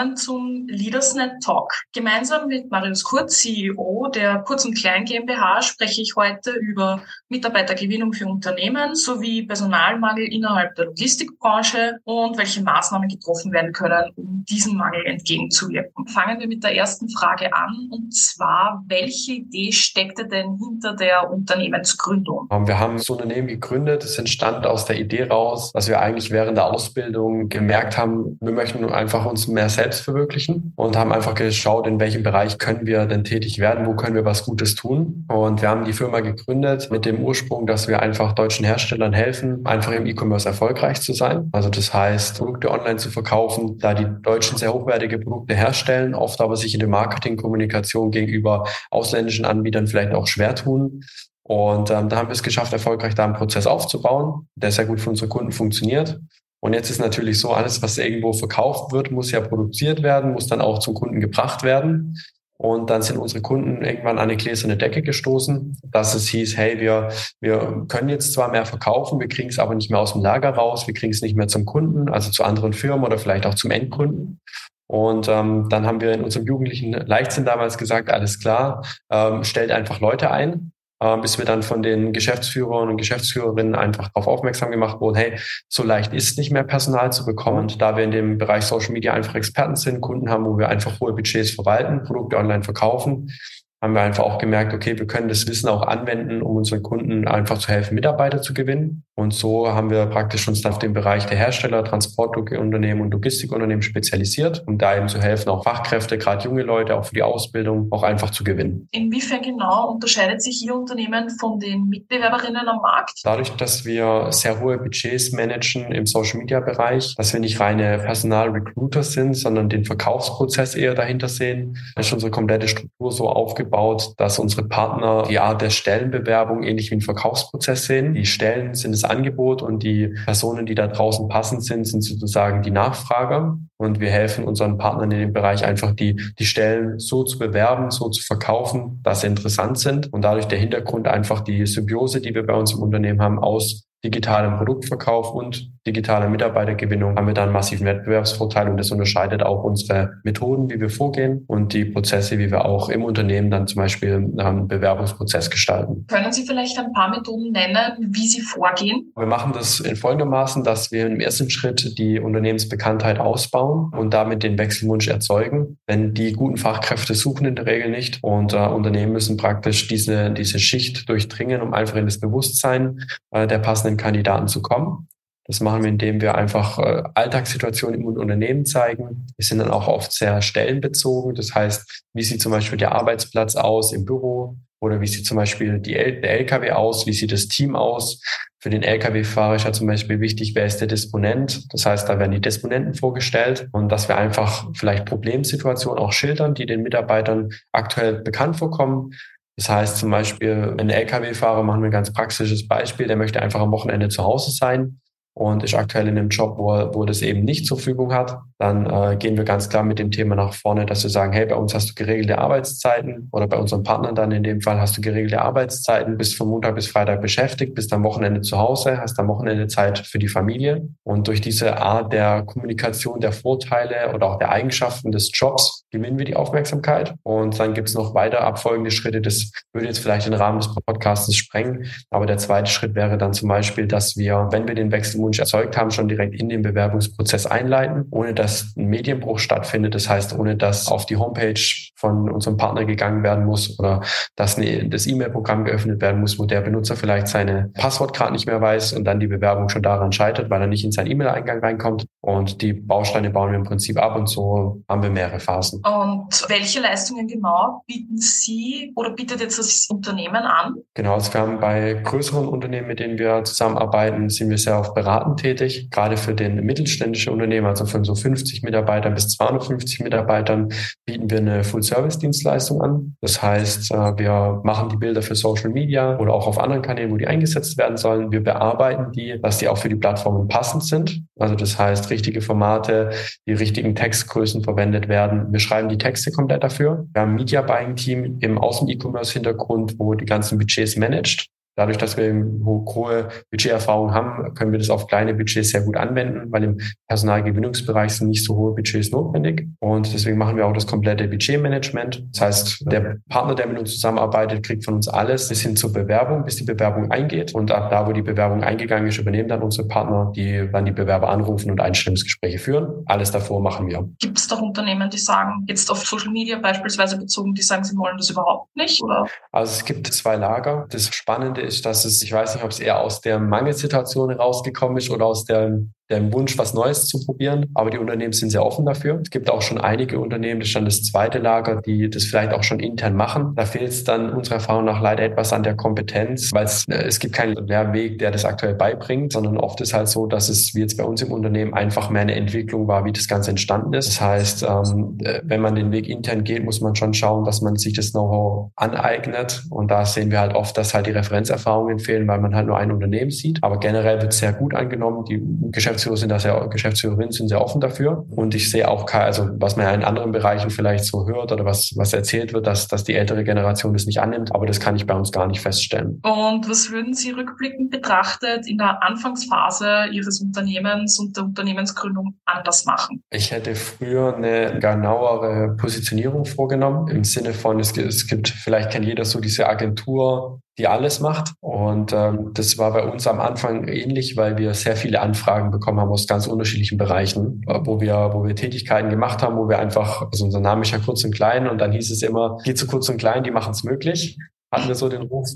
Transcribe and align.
willkommen 0.00 0.16
zum 0.16 0.66
LeadersNet 0.66 1.42
Talk. 1.44 1.70
Gemeinsam 1.92 2.46
mit 2.48 2.70
Marius 2.70 3.04
Kurz, 3.04 3.38
CEO 3.38 4.08
der 4.14 4.38
Kurz 4.38 4.64
und 4.64 4.74
Klein 4.74 5.04
GmbH, 5.04 5.60
spreche 5.60 6.00
ich 6.00 6.14
heute 6.16 6.52
über 6.52 7.02
Mitarbeitergewinnung 7.28 8.14
für 8.14 8.26
Unternehmen 8.26 8.94
sowie 8.94 9.42
Personalmangel 9.42 10.24
innerhalb 10.24 10.74
der 10.76 10.86
Logistikbranche 10.86 11.98
und 12.04 12.38
welche 12.38 12.62
Maßnahmen 12.62 13.08
getroffen 13.10 13.52
werden 13.52 13.72
können, 13.72 14.10
um 14.16 14.44
diesem 14.48 14.78
Mangel 14.78 15.04
entgegenzuwirken. 15.04 16.06
Fangen 16.06 16.40
wir 16.40 16.48
mit 16.48 16.64
der 16.64 16.74
ersten 16.74 17.10
Frage 17.10 17.52
an 17.52 17.90
und 17.90 18.14
zwar, 18.14 18.82
welche 18.86 19.32
Idee 19.32 19.70
steckte 19.70 20.26
denn 20.26 20.56
hinter 20.56 20.94
der 20.94 21.30
Unternehmensgründung? 21.30 22.48
Ähm, 22.50 22.66
wir 22.66 22.78
haben 22.78 22.96
das 22.96 23.10
Unternehmen 23.10 23.48
gegründet. 23.48 24.02
Es 24.04 24.18
entstand 24.18 24.64
aus 24.64 24.86
der 24.86 24.98
Idee 24.98 25.24
raus, 25.24 25.72
dass 25.72 25.88
wir 25.88 26.00
eigentlich 26.00 26.30
während 26.30 26.56
der 26.56 26.64
Ausbildung 26.64 27.50
gemerkt 27.50 27.98
haben, 27.98 28.38
wir 28.40 28.52
möchten 28.52 28.82
einfach 28.90 29.26
uns 29.26 29.46
mehr 29.46 29.68
selbst 29.68 29.89
verwirklichen 29.98 30.72
und 30.76 30.96
haben 30.96 31.10
einfach 31.10 31.34
geschaut, 31.34 31.88
in 31.88 31.98
welchem 31.98 32.22
Bereich 32.22 32.58
können 32.58 32.86
wir 32.86 33.06
denn 33.06 33.24
tätig 33.24 33.58
werden, 33.58 33.86
wo 33.86 33.94
können 33.94 34.14
wir 34.14 34.24
was 34.24 34.44
Gutes 34.44 34.76
tun. 34.76 35.24
Und 35.26 35.62
wir 35.62 35.68
haben 35.68 35.84
die 35.84 35.92
Firma 35.92 36.20
gegründet 36.20 36.88
mit 36.92 37.04
dem 37.04 37.18
Ursprung, 37.24 37.66
dass 37.66 37.88
wir 37.88 38.00
einfach 38.00 38.32
deutschen 38.32 38.64
Herstellern 38.64 39.12
helfen, 39.12 39.66
einfach 39.66 39.90
im 39.90 40.06
E-Commerce 40.06 40.48
erfolgreich 40.48 41.00
zu 41.00 41.12
sein. 41.12 41.48
Also 41.50 41.68
das 41.70 41.92
heißt, 41.92 42.38
Produkte 42.38 42.70
online 42.70 42.98
zu 42.98 43.10
verkaufen, 43.10 43.78
da 43.78 43.94
die 43.94 44.06
Deutschen 44.22 44.56
sehr 44.56 44.72
hochwertige 44.72 45.18
Produkte 45.18 45.54
herstellen, 45.54 46.14
oft 46.14 46.40
aber 46.40 46.56
sich 46.56 46.74
in 46.74 46.80
der 46.80 46.88
Marketingkommunikation 46.88 48.12
gegenüber 48.12 48.66
ausländischen 48.90 49.44
Anbietern 49.44 49.88
vielleicht 49.88 50.14
auch 50.14 50.28
schwer 50.28 50.54
tun. 50.54 51.02
Und 51.42 51.90
ähm, 51.90 52.08
da 52.08 52.16
haben 52.16 52.28
wir 52.28 52.32
es 52.32 52.44
geschafft, 52.44 52.72
erfolgreich 52.72 53.16
da 53.16 53.24
einen 53.24 53.34
Prozess 53.34 53.66
aufzubauen, 53.66 54.46
der 54.54 54.70
sehr 54.70 54.84
gut 54.84 55.00
für 55.00 55.10
unsere 55.10 55.28
Kunden 55.28 55.50
funktioniert. 55.50 56.20
Und 56.62 56.74
jetzt 56.74 56.90
ist 56.90 57.00
natürlich 57.00 57.40
so, 57.40 57.52
alles, 57.52 57.82
was 57.82 57.98
irgendwo 57.98 58.32
verkauft 58.32 58.92
wird, 58.92 59.10
muss 59.10 59.30
ja 59.30 59.40
produziert 59.40 60.02
werden, 60.02 60.32
muss 60.32 60.46
dann 60.46 60.60
auch 60.60 60.78
zum 60.78 60.94
Kunden 60.94 61.20
gebracht 61.20 61.62
werden. 61.62 62.16
Und 62.58 62.90
dann 62.90 63.00
sind 63.00 63.16
unsere 63.16 63.40
Kunden 63.40 63.82
irgendwann 63.82 64.18
an 64.18 64.24
eine 64.24 64.36
gläserne 64.36 64.76
Decke 64.76 65.00
gestoßen, 65.00 65.78
dass 65.82 66.14
es 66.14 66.28
hieß, 66.28 66.58
hey, 66.58 66.78
wir, 66.78 67.08
wir 67.40 67.86
können 67.88 68.10
jetzt 68.10 68.34
zwar 68.34 68.50
mehr 68.50 68.66
verkaufen, 68.66 69.18
wir 69.18 69.28
kriegen 69.28 69.48
es 69.48 69.58
aber 69.58 69.74
nicht 69.74 69.90
mehr 69.90 69.98
aus 69.98 70.12
dem 70.12 70.20
Lager 70.20 70.50
raus, 70.50 70.86
wir 70.86 70.92
kriegen 70.92 71.10
es 71.10 71.22
nicht 71.22 71.34
mehr 71.34 71.48
zum 71.48 71.64
Kunden, 71.64 72.10
also 72.10 72.30
zu 72.30 72.44
anderen 72.44 72.74
Firmen 72.74 73.06
oder 73.06 73.16
vielleicht 73.16 73.46
auch 73.46 73.54
zum 73.54 73.70
Endkunden. 73.70 74.40
Und 74.86 75.26
ähm, 75.28 75.70
dann 75.70 75.86
haben 75.86 76.02
wir 76.02 76.12
in 76.12 76.22
unserem 76.22 76.46
jugendlichen 76.46 76.92
Leichtsinn 76.92 77.46
damals 77.46 77.78
gesagt, 77.78 78.10
alles 78.10 78.40
klar, 78.40 78.84
ähm, 79.08 79.42
stellt 79.42 79.70
einfach 79.70 80.00
Leute 80.00 80.30
ein, 80.30 80.72
äh, 81.00 81.16
bis 81.16 81.38
wir 81.38 81.44
dann 81.44 81.62
von 81.62 81.82
den 81.82 82.12
Geschäftsführern 82.12 82.88
und 82.88 82.96
Geschäftsführerinnen 82.96 83.74
einfach 83.74 84.08
darauf 84.08 84.26
aufmerksam 84.26 84.70
gemacht 84.70 85.00
wurden, 85.00 85.16
hey, 85.16 85.38
so 85.68 85.82
leicht 85.82 86.12
ist 86.12 86.38
nicht 86.38 86.52
mehr 86.52 86.64
Personal 86.64 87.12
zu 87.12 87.24
bekommen. 87.24 87.60
Und 87.60 87.80
da 87.80 87.96
wir 87.96 88.04
in 88.04 88.10
dem 88.10 88.38
Bereich 88.38 88.64
Social 88.64 88.92
Media 88.92 89.12
einfach 89.12 89.34
Experten 89.34 89.76
sind, 89.76 90.00
Kunden 90.00 90.30
haben, 90.30 90.44
wo 90.44 90.58
wir 90.58 90.68
einfach 90.68 91.00
hohe 91.00 91.12
Budgets 91.12 91.52
verwalten, 91.52 92.04
Produkte 92.04 92.36
online 92.36 92.62
verkaufen, 92.62 93.32
haben 93.80 93.94
wir 93.94 94.02
einfach 94.02 94.24
auch 94.24 94.38
gemerkt, 94.38 94.74
okay, 94.74 94.98
wir 94.98 95.06
können 95.06 95.28
das 95.28 95.46
Wissen 95.48 95.68
auch 95.68 95.82
anwenden, 95.82 96.42
um 96.42 96.56
unseren 96.56 96.82
Kunden 96.82 97.26
einfach 97.26 97.58
zu 97.58 97.68
helfen, 97.68 97.94
Mitarbeiter 97.94 98.42
zu 98.42 98.52
gewinnen. 98.52 99.04
Und 99.14 99.34
so 99.34 99.68
haben 99.68 99.90
wir 99.90 100.06
praktisch 100.06 100.48
uns 100.48 100.64
auf 100.64 100.78
den 100.78 100.92
Bereich 100.92 101.26
der 101.26 101.36
Hersteller, 101.36 101.84
Transportunternehmen 101.84 103.02
und 103.02 103.12
Logistikunternehmen 103.12 103.82
spezialisiert, 103.82 104.64
um 104.66 104.78
da 104.78 104.96
eben 104.96 105.08
zu 105.08 105.20
helfen, 105.20 105.50
auch 105.50 105.64
Fachkräfte, 105.64 106.16
gerade 106.16 106.44
junge 106.44 106.62
Leute, 106.62 106.96
auch 106.96 107.04
für 107.04 107.14
die 107.14 107.22
Ausbildung, 107.22 107.88
auch 107.90 108.02
einfach 108.02 108.30
zu 108.30 108.44
gewinnen. 108.44 108.88
Inwiefern 108.92 109.42
genau 109.42 109.90
unterscheidet 109.90 110.42
sich 110.42 110.64
Ihr 110.64 110.74
Unternehmen 110.74 111.28
von 111.38 111.58
den 111.58 111.86
Mitbewerberinnen 111.88 112.66
am 112.68 112.80
Markt? 112.80 113.20
Dadurch, 113.24 113.50
dass 113.50 113.84
wir 113.84 114.28
sehr 114.30 114.60
hohe 114.60 114.78
Budgets 114.78 115.32
managen 115.32 115.92
im 115.92 116.06
Social-Media-Bereich, 116.06 117.14
dass 117.16 117.32
wir 117.32 117.40
nicht 117.40 117.60
reine 117.60 117.98
Personal-Recruiter 117.98 119.02
sind, 119.02 119.34
sondern 119.34 119.68
den 119.68 119.84
Verkaufsprozess 119.84 120.74
eher 120.74 120.94
dahinter 120.94 121.28
sehen, 121.28 121.76
ist 121.98 122.12
unsere 122.12 122.30
komplette 122.30 122.68
Struktur 122.68 123.12
so 123.12 123.28
aufgebaut, 123.28 123.69
dass 124.16 124.38
unsere 124.38 124.64
Partner 124.64 125.24
die 125.28 125.38
Art 125.38 125.62
der 125.62 125.70
Stellenbewerbung 125.70 126.62
ähnlich 126.62 126.90
wie 126.90 126.96
ein 126.96 127.00
Verkaufsprozess 127.00 127.86
sehen. 127.86 128.14
Die 128.14 128.26
Stellen 128.26 128.74
sind 128.74 128.92
das 128.92 129.04
Angebot 129.04 129.62
und 129.62 129.82
die 129.82 130.14
Personen, 130.24 130.66
die 130.66 130.74
da 130.74 130.86
draußen 130.86 131.28
passend 131.28 131.64
sind, 131.64 131.86
sind 131.86 132.02
sozusagen 132.02 132.62
die 132.62 132.70
Nachfrager. 132.70 133.58
Und 133.76 134.00
wir 134.00 134.10
helfen 134.10 134.44
unseren 134.44 134.76
Partnern 134.76 135.10
in 135.10 135.20
dem 135.20 135.32
Bereich 135.32 135.64
einfach 135.64 135.92
die, 135.92 136.16
die 136.38 136.44
Stellen 136.44 136.98
so 136.98 137.24
zu 137.24 137.38
bewerben, 137.38 137.90
so 137.90 138.10
zu 138.10 138.22
verkaufen, 138.22 139.00
dass 139.02 139.22
sie 139.22 139.26
interessant 139.26 139.78
sind. 139.78 140.12
Und 140.12 140.22
dadurch 140.22 140.46
der 140.46 140.58
Hintergrund 140.58 141.08
einfach 141.08 141.40
die 141.40 141.66
Symbiose, 141.66 142.20
die 142.20 142.34
wir 142.34 142.46
bei 142.46 142.54
uns 142.54 142.72
im 142.74 142.82
Unternehmen 142.82 143.22
haben, 143.22 143.38
aus 143.38 143.86
digitalem 144.04 144.56
Produktverkauf 144.56 145.32
und 145.32 145.70
digitaler 145.86 146.28
Mitarbeitergewinnung 146.28 147.16
haben 147.16 147.26
wir 147.26 147.34
dann 147.34 147.52
massiven 147.52 147.86
Wettbewerbsvorteil 147.86 148.68
und 148.68 148.76
das 148.76 148.90
unterscheidet 148.90 149.42
auch 149.42 149.64
unsere 149.64 150.20
Methoden, 150.24 150.70
wie 150.70 150.80
wir 150.80 150.90
vorgehen 150.90 151.44
und 151.46 151.72
die 151.72 151.86
Prozesse, 151.86 152.38
wie 152.38 152.50
wir 152.50 152.64
auch 152.64 152.90
im 152.90 153.02
Unternehmen 153.02 153.50
dann 153.50 153.66
zum 153.66 153.80
Beispiel 153.80 154.14
einen 154.36 154.68
Bewerbungsprozess 154.68 155.50
gestalten. 155.50 156.06
Können 156.08 156.32
Sie 156.32 156.44
vielleicht 156.44 156.78
ein 156.78 156.92
paar 156.92 157.10
Methoden 157.10 157.52
nennen, 157.52 158.10
wie 158.12 158.26
Sie 158.26 158.42
vorgehen? 158.42 159.12
Wir 159.16 159.26
machen 159.26 159.52
das 159.54 159.80
in 159.80 159.96
folgendermaßen, 159.96 160.64
dass 160.64 160.92
wir 160.92 161.06
im 161.06 161.20
ersten 161.20 161.48
Schritt 161.48 161.98
die 161.98 162.20
Unternehmensbekanntheit 162.20 163.18
ausbauen 163.18 163.90
und 163.96 164.12
damit 164.12 164.42
den 164.42 164.58
Wechselwunsch 164.58 165.08
erzeugen. 165.08 165.78
Denn 165.88 166.12
die 166.12 166.32
guten 166.32 166.58
Fachkräfte 166.58 167.14
suchen 167.14 167.46
in 167.46 167.56
der 167.56 167.66
Regel 167.66 167.90
nicht 167.90 168.18
und 168.22 168.52
äh, 168.52 168.58
Unternehmen 168.58 169.12
müssen 169.12 169.36
praktisch 169.36 169.88
diese, 169.88 170.30
diese 170.30 170.58
Schicht 170.58 171.08
durchdringen, 171.08 171.62
um 171.62 171.72
einfach 171.72 171.96
in 171.96 172.04
das 172.04 172.20
Bewusstsein 172.20 173.00
äh, 173.30 173.46
der 173.46 173.58
passenden 173.58 173.96
Kandidaten 173.96 174.48
zu 174.48 174.60
kommen. 174.60 175.08
Das 175.50 175.58
machen 175.58 175.82
wir, 175.82 175.88
indem 175.88 176.20
wir 176.20 176.36
einfach 176.36 176.78
äh, 176.78 177.02
Alltagssituationen 177.14 178.00
im 178.00 178.06
Unternehmen 178.06 178.64
zeigen. 178.64 179.26
Wir 179.36 179.44
sind 179.44 179.58
dann 179.58 179.72
auch 179.72 179.88
oft 179.88 180.12
sehr 180.12 180.42
stellenbezogen. 180.42 181.34
Das 181.34 181.56
heißt, 181.56 182.04
wie 182.14 182.22
sieht 182.22 182.40
zum 182.40 182.52
Beispiel 182.52 182.78
der 182.78 182.92
Arbeitsplatz 182.92 183.56
aus 183.56 183.92
im 183.92 184.04
Büro 184.04 184.54
oder 184.80 185.00
wie 185.00 185.08
sieht 185.08 185.26
zum 185.26 185.36
Beispiel 185.36 185.80
die 185.80 185.96
L 185.96 186.20
der 186.20 186.38
LKW 186.38 186.70
aus, 186.70 187.04
wie 187.08 187.12
sieht 187.12 187.32
das 187.32 187.48
Team 187.48 187.74
aus. 187.74 188.22
Für 188.60 188.70
den 188.70 188.84
LKW-Fahrer 188.84 189.56
ist 189.56 189.64
ja 189.64 189.72
zum 189.72 189.88
Beispiel 189.88 190.20
wichtig, 190.20 190.54
wer 190.54 190.66
ist 190.66 190.78
der 190.78 190.86
Disponent. 190.86 191.64
Das 191.72 191.84
heißt, 191.84 192.08
da 192.08 192.20
werden 192.20 192.30
die 192.30 192.40
Disponenten 192.40 192.94
vorgestellt 192.94 193.66
und 193.72 193.88
dass 193.88 194.06
wir 194.06 194.16
einfach 194.16 194.68
vielleicht 194.74 195.04
Problemsituationen 195.04 195.98
auch 195.98 196.12
schildern, 196.12 196.54
die 196.54 196.66
den 196.66 196.82
Mitarbeitern 196.82 197.48
aktuell 197.72 198.22
bekannt 198.22 198.56
vorkommen. 198.56 199.14
Das 199.56 199.68
heißt 199.68 199.96
zum 199.96 200.12
Beispiel, 200.12 200.76
ein 200.78 200.90
Lkw-Fahrer, 200.90 201.64
machen 201.64 201.82
wir 201.82 201.88
ein 201.88 201.92
ganz 201.92 202.12
praktisches 202.12 202.68
Beispiel, 202.68 203.08
der 203.08 203.16
möchte 203.16 203.42
einfach 203.42 203.60
am 203.60 203.72
Wochenende 203.72 204.10
zu 204.10 204.22
Hause 204.22 204.52
sein 204.52 205.00
und 205.40 205.64
ist 205.64 205.74
aktuell 205.74 206.06
in 206.06 206.18
einem 206.18 206.28
Job, 206.28 206.58
wo 206.58 206.70
wo 206.92 207.06
das 207.06 207.22
eben 207.22 207.44
nicht 207.44 207.64
zur 207.64 207.78
Verfügung 207.78 208.12
hat, 208.12 208.38
dann 208.58 208.84
äh, 208.84 209.16
gehen 209.16 209.38
wir 209.38 209.44
ganz 209.44 209.70
klar 209.70 209.82
mit 209.82 209.98
dem 209.98 210.10
Thema 210.10 210.34
nach 210.36 210.52
vorne, 210.52 210.84
dass 210.84 211.02
wir 211.02 211.08
sagen, 211.08 211.32
hey, 211.32 211.46
bei 211.46 211.54
uns 211.54 211.74
hast 211.74 211.88
du 211.88 211.94
geregelte 211.94 212.36
Arbeitszeiten 212.36 213.30
oder 213.32 213.46
bei 213.46 213.56
unseren 213.56 213.82
Partnern 213.82 214.14
dann 214.14 214.32
in 214.32 214.42
dem 214.42 214.60
Fall 214.60 214.78
hast 214.78 214.98
du 214.98 215.00
geregelte 215.00 215.40
Arbeitszeiten, 215.40 216.18
bist 216.18 216.36
von 216.36 216.48
Montag 216.48 216.74
bis 216.74 216.88
Freitag 216.88 217.22
beschäftigt, 217.22 217.74
bist 217.74 217.90
am 217.94 218.04
Wochenende 218.04 218.42
zu 218.42 218.58
Hause, 218.58 218.98
hast 219.00 219.18
am 219.18 219.28
Wochenende 219.28 219.66
Zeit 219.66 220.00
für 220.00 220.18
die 220.18 220.28
Familie. 220.28 220.86
Und 221.04 221.26
durch 221.26 221.40
diese 221.40 221.78
Art 221.78 222.12
der 222.12 222.42
Kommunikation 222.42 223.18
der 223.18 223.32
Vorteile 223.32 224.12
oder 224.14 224.26
auch 224.26 224.38
der 224.38 224.50
Eigenschaften 224.50 225.10
des 225.10 225.30
Jobs 225.32 225.86
gewinnen 225.90 226.18
wir 226.18 226.26
die 226.26 226.36
Aufmerksamkeit. 226.36 227.14
Und 227.22 227.58
dann 227.58 227.72
gibt 227.72 227.88
es 227.88 227.94
noch 227.94 228.14
weiter 228.14 228.42
abfolgende 228.42 228.90
Schritte. 228.90 229.22
Das 229.22 229.52
würde 229.72 229.86
jetzt 229.86 230.00
vielleicht 230.00 230.26
den 230.26 230.34
Rahmen 230.34 230.58
des 230.58 230.68
Podcasts 230.86 231.34
sprengen. 231.34 231.86
Aber 232.10 232.26
der 232.26 232.36
zweite 232.36 232.70
Schritt 232.70 232.94
wäre 232.94 233.16
dann 233.16 233.32
zum 233.32 233.48
Beispiel, 233.48 233.86
dass 233.86 234.18
wir, 234.18 234.48
wenn 234.50 234.68
wir 234.68 234.74
den 234.74 234.92
Wechsel 234.92 235.18
Wunsch 235.30 235.38
erzeugt 235.38 235.76
haben, 235.76 235.92
schon 235.92 236.08
direkt 236.08 236.34
in 236.34 236.48
den 236.48 236.62
Bewerbungsprozess 236.62 237.46
einleiten, 237.46 238.06
ohne 238.10 238.34
dass 238.34 238.74
ein 238.76 238.86
Medienbruch 238.86 239.38
stattfindet. 239.38 239.94
Das 239.94 240.08
heißt, 240.08 240.36
ohne 240.36 240.56
dass 240.56 240.88
auf 240.88 241.06
die 241.06 241.16
Homepage 241.16 241.60
von 241.94 242.28
unserem 242.28 242.56
Partner 242.56 242.84
gegangen 242.84 243.22
werden 243.22 243.44
muss 243.44 243.78
oder 243.78 244.02
dass 244.34 244.58
eine, 244.58 244.88
das 244.88 245.06
E-Mail-Programm 245.06 245.64
geöffnet 245.64 246.02
werden 246.02 246.20
muss, 246.20 246.38
wo 246.38 246.46
der 246.46 246.62
Benutzer 246.62 246.96
vielleicht 246.96 247.28
seine 247.28 247.70
Passwort 247.74 248.12
gerade 248.12 248.32
nicht 248.32 248.46
mehr 248.46 248.60
weiß 248.60 248.92
und 248.94 249.04
dann 249.04 249.20
die 249.20 249.28
Bewerbung 249.28 249.68
schon 249.68 249.82
daran 249.82 250.10
scheitert, 250.10 250.50
weil 250.50 250.60
er 250.60 250.66
nicht 250.66 250.84
in 250.84 250.90
seinen 250.90 251.10
E-Mail-Eingang 251.12 251.60
reinkommt. 251.60 252.06
Und 252.20 252.60
die 252.60 252.72
Bausteine 252.72 253.30
bauen 253.30 253.52
wir 253.52 253.58
im 253.58 253.64
Prinzip 253.64 253.98
ab 253.98 254.16
und 254.16 254.28
so 254.28 254.82
haben 254.88 255.02
wir 255.02 255.10
mehrere 255.10 255.38
Phasen. 255.38 255.80
Und 255.84 256.48
welche 256.48 256.80
Leistungen 256.80 257.28
genau 257.28 257.84
bieten 257.86 258.18
Sie 258.18 258.92
oder 258.96 259.10
bietet 259.10 259.40
jetzt 259.40 259.60
das 259.60 259.86
Unternehmen 259.88 260.42
an? 260.42 260.74
Genau, 260.94 261.14
also 261.14 261.32
wir 261.32 261.40
haben 261.40 261.60
bei 261.60 261.94
größeren 261.94 262.48
Unternehmen, 262.48 262.88
mit 262.88 262.98
denen 262.98 263.16
wir 263.16 263.44
zusammenarbeiten, 263.44 264.28
sind 264.28 264.50
wir 264.50 264.58
sehr 264.58 264.78
auf 264.78 264.94
Beratung 264.94 265.09
beratend 265.10 265.40
tätig, 265.40 265.90
gerade 265.90 266.16
für 266.16 266.34
den 266.34 266.64
mittelständischen 266.64 267.32
Unternehmen, 267.32 267.66
also 267.66 267.84
von 267.84 268.04
so 268.04 268.14
50 268.14 268.62
Mitarbeitern 268.62 269.14
bis 269.14 269.28
250 269.30 270.00
Mitarbeitern, 270.00 270.68
bieten 271.04 271.28
wir 271.28 271.38
eine 271.38 271.64
Full-Service-Dienstleistung 271.64 272.80
an. 272.80 273.16
Das 273.20 273.42
heißt, 273.42 273.90
äh, 273.90 274.18
wir 274.18 274.60
machen 274.62 274.88
die 274.88 274.96
Bilder 274.96 275.22
für 275.22 275.34
Social 275.34 275.70
Media 275.70 276.16
oder 276.18 276.32
auch 276.32 276.46
auf 276.46 276.58
anderen 276.58 276.82
Kanälen, 276.82 277.10
wo 277.10 277.16
die 277.16 277.26
eingesetzt 277.26 277.76
werden 277.76 277.96
sollen. 277.96 278.30
Wir 278.30 278.42
bearbeiten 278.42 279.10
die, 279.12 279.40
dass 279.42 279.58
die 279.58 279.68
auch 279.68 279.78
für 279.78 279.88
die 279.88 279.96
Plattformen 279.96 280.46
passend 280.46 280.84
sind. 280.84 281.24
Also 281.38 281.56
das 281.56 281.76
heißt, 281.76 282.10
richtige 282.10 282.40
Formate, 282.40 283.10
die 283.48 283.52
richtigen 283.52 283.96
Textgrößen 283.96 284.62
verwendet 284.62 285.08
werden. 285.08 285.52
Wir 285.52 285.60
schreiben 285.60 285.88
die 285.88 285.98
Texte 285.98 286.30
komplett 286.30 286.62
dafür. 286.62 287.06
Wir 287.12 287.22
haben 287.22 287.30
ein 287.30 287.36
Media 287.36 287.62
Buying 287.62 287.96
Team 287.96 288.38
im 288.40 288.58
Außen-E-Commerce-Hintergrund, 288.58 289.98
wo 289.98 290.14
die 290.14 290.26
ganzen 290.26 290.58
Budgets 290.58 290.96
managt 290.96 291.50
Dadurch, 291.80 291.96
dass 291.96 292.18
wir 292.18 292.30
hohe 292.62 293.28
Budgeterfahrung 293.50 294.12
haben, 294.12 294.52
können 294.52 294.70
wir 294.70 294.78
das 294.78 294.90
auf 294.90 295.06
kleine 295.06 295.32
Budgets 295.32 295.70
sehr 295.70 295.80
gut 295.80 295.96
anwenden, 295.96 296.52
weil 296.52 296.62
im 296.64 296.78
Personalgewinnungsbereich 297.08 298.12
sind 298.16 298.28
nicht 298.28 298.44
so 298.44 298.54
hohe 298.54 298.74
Budgets 298.74 299.10
notwendig. 299.12 299.66
Und 299.78 300.12
deswegen 300.12 300.36
machen 300.36 300.58
wir 300.58 300.66
auch 300.66 300.74
das 300.74 300.86
komplette 300.86 301.26
Budgetmanagement. 301.26 302.22
Das 302.32 302.40
heißt, 302.42 302.92
der 302.92 303.16
Partner, 303.30 303.54
der 303.54 303.66
mit 303.66 303.78
uns 303.78 303.94
zusammenarbeitet, 303.94 304.62
kriegt 304.62 304.84
von 304.84 304.92
uns 304.92 305.08
alles 305.08 305.48
bis 305.48 305.62
hin 305.62 305.74
zur 305.74 305.90
Bewerbung, 305.90 306.44
bis 306.44 306.56
die 306.56 306.64
Bewerbung 306.64 307.10
eingeht. 307.10 307.54
Und 307.54 307.70
ab 307.70 307.88
da, 307.88 308.06
wo 308.06 308.12
die 308.12 308.20
Bewerbung 308.20 308.62
eingegangen 308.62 309.08
ist, 309.08 309.16
übernehmen 309.16 309.48
dann 309.48 309.62
unsere 309.62 309.88
Partner, 309.88 310.30
die 310.36 310.68
dann 310.70 310.84
die 310.84 310.92
Bewerber 310.92 311.30
anrufen 311.30 311.70
und 311.70 311.80
Einstellungsgespräche 311.80 312.58
führen. 312.58 313.04
Alles 313.06 313.30
davor 313.30 313.62
machen 313.62 313.88
wir. 313.88 314.06
Gibt 314.18 314.38
es 314.38 314.48
doch 314.48 314.60
Unternehmen, 314.60 315.08
die 315.08 315.16
sagen, 315.16 315.64
jetzt 315.66 315.90
auf 315.90 316.04
Social 316.04 316.30
Media 316.30 316.58
beispielsweise 316.58 317.16
bezogen, 317.16 317.54
die 317.54 317.62
sagen, 317.62 317.84
sie 317.84 317.96
wollen 317.96 318.18
das 318.18 318.28
überhaupt 318.28 318.68
nicht? 318.76 319.02
Oder? 319.02 319.24
Also 319.50 319.72
es 319.72 319.84
gibt 319.86 320.06
zwei 320.08 320.36
Lager. 320.36 320.86
Das 320.90 321.06
Spannende 321.06 321.62
ist, 321.62 321.69
dass 321.82 322.04
es, 322.04 322.22
ich 322.22 322.32
weiß 322.32 322.54
nicht, 322.54 322.64
ob 322.64 322.70
es 322.70 322.80
eher 322.80 323.00
aus 323.00 323.20
der 323.20 323.38
Mangelsituation 323.38 324.30
rausgekommen 324.30 324.96
ist 324.98 325.10
oder 325.10 325.26
aus 325.26 325.44
der 325.44 325.80
dem 326.10 326.32
Wunsch, 326.32 326.58
was 326.58 326.74
Neues 326.74 327.06
zu 327.06 327.24
probieren. 327.24 327.66
Aber 327.74 327.90
die 327.90 327.98
Unternehmen 327.98 328.32
sind 328.32 328.50
sehr 328.50 328.64
offen 328.64 328.84
dafür. 328.84 329.20
Es 329.22 329.30
gibt 329.30 329.50
auch 329.50 329.62
schon 329.62 329.78
einige 329.78 330.18
Unternehmen, 330.18 330.60
das 330.60 330.68
ist 330.68 330.76
dann 330.76 330.84
das 330.84 331.02
zweite 331.04 331.38
Lager, 331.38 331.80
die 331.80 332.10
das 332.10 332.24
vielleicht 332.24 332.52
auch 332.52 332.62
schon 332.62 332.80
intern 332.80 333.14
machen. 333.14 333.54
Da 333.54 333.64
fehlt 333.64 333.90
es 333.90 334.04
dann 334.04 334.32
unserer 334.32 334.56
Erfahrung 334.56 334.84
nach 334.84 335.00
leider 335.00 335.22
etwas 335.22 335.52
an 335.52 335.62
der 335.62 335.76
Kompetenz, 335.76 336.52
weil 336.52 336.64
es, 336.64 336.84
äh, 336.88 337.04
es 337.04 337.18
gibt 337.18 337.34
keinen 337.34 337.54
Lehrweg, 337.66 338.18
der 338.18 338.30
das 338.30 338.44
aktuell 338.44 338.74
beibringt, 338.74 339.32
sondern 339.32 339.56
oft 339.56 339.80
ist 339.80 339.94
halt 339.94 340.08
so, 340.08 340.26
dass 340.26 340.48
es 340.48 340.74
wie 340.74 340.80
jetzt 340.80 340.96
bei 340.96 341.04
uns 341.04 341.22
im 341.22 341.32
Unternehmen 341.32 341.74
einfach 341.74 342.10
mehr 342.10 342.22
eine 342.22 342.34
Entwicklung 342.34 342.88
war, 342.88 343.04
wie 343.04 343.12
das 343.12 343.28
Ganze 343.28 343.50
entstanden 343.50 343.94
ist. 343.94 344.08
Das 344.08 344.20
heißt, 344.20 344.62
ähm, 344.64 345.18
äh, 345.22 345.40
wenn 345.44 345.60
man 345.60 345.74
den 345.76 345.92
Weg 345.92 346.08
intern 346.08 346.44
geht, 346.44 346.64
muss 346.64 346.80
man 346.80 346.96
schon 346.96 347.14
schauen, 347.14 347.44
dass 347.44 347.60
man 347.62 347.76
sich 347.76 347.94
das 347.94 348.12
Know-how 348.12 348.72
aneignet. 348.76 349.62
Und 349.70 349.90
da 349.90 350.04
sehen 350.04 350.30
wir 350.30 350.40
halt 350.40 350.54
oft, 350.54 350.76
dass 350.76 350.94
halt 350.94 351.06
die 351.06 351.12
Referenzerfahrungen 351.50 351.98
fehlen, 351.98 352.28
weil 352.28 352.40
man 352.40 352.54
halt 352.54 352.66
nur 352.66 352.76
ein 352.76 352.90
Unternehmen 352.90 353.30
sieht. 353.30 353.58
Aber 353.62 353.78
generell 353.78 354.20
wird 354.20 354.32
es 354.32 354.38
sehr 354.38 354.52
gut 354.52 354.74
angenommen. 354.74 355.24
Die 355.24 355.40
Geschäfts 355.70 355.90
Geschäftsführer 355.90 356.16
sind 356.16 356.28
da 356.30 356.38
sehr, 356.38 356.68
Geschäftsführerinnen 356.68 357.32
sind 357.32 357.48
sehr 357.48 357.60
offen 357.60 357.80
dafür. 357.80 358.26
Und 358.30 358.54
ich 358.54 358.70
sehe 358.70 358.88
auch, 358.88 359.12
also 359.12 359.48
was 359.54 359.76
man 359.76 359.86
ja 359.86 359.92
in 359.92 360.04
anderen 360.04 360.32
Bereichen 360.32 360.70
vielleicht 360.70 361.04
so 361.04 361.26
hört 361.26 361.52
oder 361.52 361.64
was, 361.64 361.92
was 361.96 362.12
erzählt 362.12 362.52
wird, 362.52 362.66
dass, 362.66 362.88
dass 362.88 363.04
die 363.04 363.14
ältere 363.14 363.44
Generation 363.44 363.92
das 363.92 364.06
nicht 364.06 364.20
annimmt. 364.20 364.54
Aber 364.54 364.66
das 364.66 364.80
kann 364.80 364.96
ich 364.96 365.06
bei 365.06 365.14
uns 365.14 365.32
gar 365.32 365.46
nicht 365.46 365.60
feststellen. 365.60 366.20
Und 366.22 366.68
was 366.68 366.90
würden 366.90 367.14
Sie 367.14 367.30
rückblickend 367.30 367.90
betrachtet 367.90 368.68
in 368.68 368.78
der 368.78 369.02
Anfangsphase 369.02 370.06
Ihres 370.12 370.40
Unternehmens 370.40 371.18
und 371.18 371.36
der 371.36 371.44
Unternehmensgründung 371.44 372.34
anders 372.44 372.84
machen? 372.84 373.22
Ich 373.30 373.50
hätte 373.50 373.74
früher 373.74 374.36
eine 374.36 374.78
genauere 374.78 375.76
Positionierung 375.76 376.44
vorgenommen 376.44 377.08
im 377.08 377.24
Sinne 377.24 377.52
von, 377.52 377.80
es, 377.80 377.96
es 377.96 378.26
gibt, 378.26 378.48
vielleicht 378.48 378.90
kennt 378.90 379.04
jeder 379.04 379.24
so 379.24 379.40
diese 379.40 379.68
Agentur, 379.68 380.60
die 380.80 380.88
alles 380.88 381.20
macht. 381.20 381.52
Und 381.60 382.12
ähm, 382.12 382.52
das 382.54 382.78
war 382.78 382.92
bei 382.92 383.04
uns 383.04 383.26
am 383.26 383.38
Anfang 383.38 383.86
ähnlich, 383.86 384.36
weil 384.36 384.56
wir 384.56 384.72
sehr 384.74 384.96
viele 384.96 385.20
Anfragen 385.20 385.70
bekommen 385.70 386.00
haben 386.00 386.10
aus 386.10 386.26
ganz 386.26 386.46
unterschiedlichen 386.46 386.96
Bereichen, 386.96 387.62
äh, 387.68 387.80
wo 387.84 388.00
wir, 388.00 388.30
wo 388.32 388.44
wir 388.44 388.56
Tätigkeiten 388.56 389.10
gemacht 389.10 389.42
haben, 389.42 389.56
wo 389.56 389.68
wir 389.68 389.78
einfach, 389.78 390.22
also 390.32 390.46
unser 390.46 390.60
Name 390.60 390.82
ist 390.82 390.90
ja 390.90 390.98
kurz 390.98 391.22
und 391.24 391.34
klein 391.34 391.68
und 391.68 391.78
dann 391.78 391.92
hieß 391.92 392.10
es 392.10 392.22
immer, 392.22 392.56
geht 392.64 392.78
zu 392.78 392.86
kurz 392.86 393.08
und 393.08 393.18
klein, 393.18 393.44
die 393.44 393.50
machen 393.50 393.72
es 393.72 393.84
möglich. 393.84 394.38
Hatten 394.72 394.88
wir 394.88 394.94
so 394.94 395.08
den 395.08 395.22
Ruf 395.22 395.48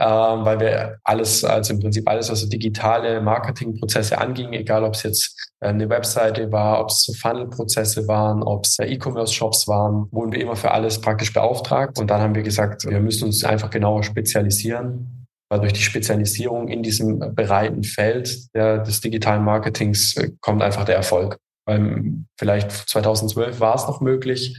weil 0.00 0.58
wir 0.58 0.98
alles, 1.04 1.44
also 1.44 1.74
im 1.74 1.80
Prinzip 1.80 2.08
alles, 2.08 2.30
was 2.30 2.40
so 2.40 2.48
digitale 2.48 3.20
Marketingprozesse 3.20 4.18
anging, 4.18 4.52
egal 4.52 4.82
ob 4.82 4.94
es 4.94 5.04
jetzt 5.04 5.52
äh, 5.60 5.68
eine 5.68 5.88
Webseite 5.88 6.50
war, 6.50 6.80
ob 6.80 6.90
es 6.90 7.16
Funnel-Prozesse 7.20 8.08
waren, 8.08 8.42
ob 8.42 8.64
es 8.64 8.78
E-Commerce-Shops 8.78 9.68
waren, 9.68 10.08
wurden 10.10 10.32
wir 10.32 10.40
immer 10.40 10.56
für 10.56 10.72
alles 10.72 11.00
praktisch 11.00 11.32
beauftragt. 11.32 11.98
Und 11.98 12.10
dann 12.10 12.20
haben 12.20 12.34
wir 12.34 12.42
gesagt, 12.42 12.84
wir 12.84 13.00
müssen 13.00 13.26
uns 13.26 13.44
einfach 13.44 13.70
genauer 13.70 14.02
spezialisieren. 14.02 15.26
Weil 15.50 15.60
durch 15.60 15.74
die 15.74 15.82
Spezialisierung 15.82 16.68
in 16.68 16.82
diesem 16.82 17.18
breiten 17.34 17.84
Feld 17.84 18.52
der, 18.54 18.78
des 18.78 19.00
digitalen 19.00 19.44
Marketings 19.44 20.16
äh, 20.16 20.30
kommt 20.40 20.62
einfach 20.62 20.84
der 20.84 20.96
Erfolg. 20.96 21.38
Weil 21.66 22.24
vielleicht 22.38 22.70
2012 22.72 23.60
war 23.60 23.76
es 23.76 23.86
noch 23.86 24.00
möglich, 24.00 24.56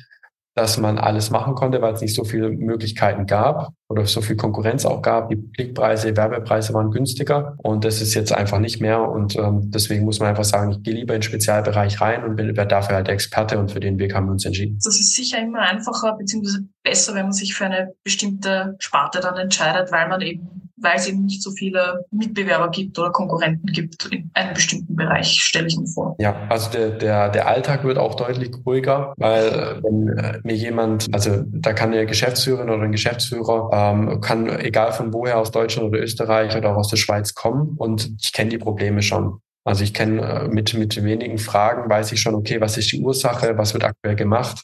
dass 0.55 0.77
man 0.77 0.97
alles 0.97 1.31
machen 1.31 1.53
konnte, 1.53 1.81
weil 1.81 1.93
es 1.93 2.01
nicht 2.01 2.15
so 2.15 2.23
viele 2.23 2.49
Möglichkeiten 2.49 3.25
gab 3.25 3.73
oder 3.89 4.05
so 4.05 4.21
viel 4.21 4.37
Konkurrenz 4.37 4.85
auch 4.85 5.01
gab. 5.01 5.29
Die 5.29 5.35
Klickpreise, 5.51 6.15
Werbepreise 6.15 6.73
waren 6.73 6.91
günstiger 6.91 7.55
und 7.57 7.83
das 7.83 8.01
ist 8.01 8.13
jetzt 8.13 8.31
einfach 8.31 8.59
nicht 8.59 8.79
mehr. 8.79 9.01
Und 9.01 9.35
ähm, 9.35 9.69
deswegen 9.69 10.05
muss 10.05 10.19
man 10.19 10.29
einfach 10.29 10.45
sagen, 10.45 10.71
ich 10.71 10.81
gehe 10.81 10.93
lieber 10.93 11.13
in 11.13 11.19
den 11.19 11.23
Spezialbereich 11.23 11.99
rein 11.99 12.23
und 12.23 12.37
bin 12.37 12.55
dafür 12.55 12.95
halt 12.95 13.09
Experte 13.09 13.59
und 13.59 13.69
für 13.69 13.81
den 13.81 13.99
Weg 13.99 14.15
haben 14.15 14.27
wir 14.27 14.31
uns 14.31 14.45
entschieden. 14.45 14.79
Das 14.81 14.97
ist 14.97 15.13
sicher 15.13 15.39
immer 15.39 15.59
einfacher 15.59 16.15
bzw. 16.17 16.59
besser, 16.83 17.15
wenn 17.15 17.23
man 17.23 17.33
sich 17.33 17.53
für 17.53 17.65
eine 17.65 17.93
bestimmte 18.03 18.75
Sparte 18.79 19.19
dann 19.19 19.35
entscheidet, 19.35 19.91
weil 19.91 20.07
man 20.07 20.21
eben 20.21 20.64
weil 20.77 20.97
es 20.97 21.07
eben 21.07 21.25
nicht 21.25 21.41
so 21.41 21.51
viele 21.51 22.05
Mitbewerber 22.11 22.69
gibt 22.69 22.97
oder 22.99 23.11
Konkurrenten 23.11 23.67
gibt 23.67 24.05
in 24.11 24.29
einem 24.33 24.53
bestimmten 24.53 24.95
Bereich, 24.95 25.39
stelle 25.41 25.67
ich 25.67 25.77
mir 25.77 25.87
vor. 25.87 26.15
Ja, 26.19 26.47
also 26.49 26.69
der, 26.71 26.89
der, 26.89 27.29
der 27.29 27.47
Alltag 27.47 27.83
wird 27.83 27.97
auch 27.97 28.15
deutlich 28.15 28.51
ruhiger, 28.65 29.13
weil 29.17 29.81
wenn 29.83 30.17
äh, 30.17 30.39
mir 30.43 30.55
jemand, 30.55 31.07
also 31.13 31.43
da 31.45 31.73
kann 31.73 31.93
eine 31.93 32.05
Geschäftsführerin 32.05 32.69
oder 32.69 32.83
ein 32.83 32.91
Geschäftsführer, 32.91 33.69
ähm, 33.71 34.21
kann 34.21 34.49
egal 34.59 34.91
von 34.91 35.13
woher, 35.13 35.39
aus 35.39 35.51
Deutschland 35.51 35.89
oder 35.89 35.99
Österreich 35.99 36.55
oder 36.55 36.71
auch 36.71 36.77
aus 36.77 36.89
der 36.89 36.97
Schweiz 36.97 37.33
kommen 37.33 37.75
und 37.77 38.11
ich 38.21 38.33
kenne 38.33 38.49
die 38.49 38.57
Probleme 38.57 39.01
schon. 39.01 39.39
Also 39.63 39.83
ich 39.83 39.93
kenne 39.93 40.21
äh, 40.21 40.47
mit, 40.47 40.73
mit 40.73 41.01
wenigen 41.03 41.37
Fragen, 41.37 41.89
weiß 41.89 42.11
ich 42.11 42.21
schon, 42.21 42.35
okay, 42.35 42.59
was 42.59 42.77
ist 42.77 42.91
die 42.91 43.01
Ursache, 43.01 43.57
was 43.57 43.73
wird 43.73 43.83
aktuell 43.83 44.15
gemacht, 44.15 44.63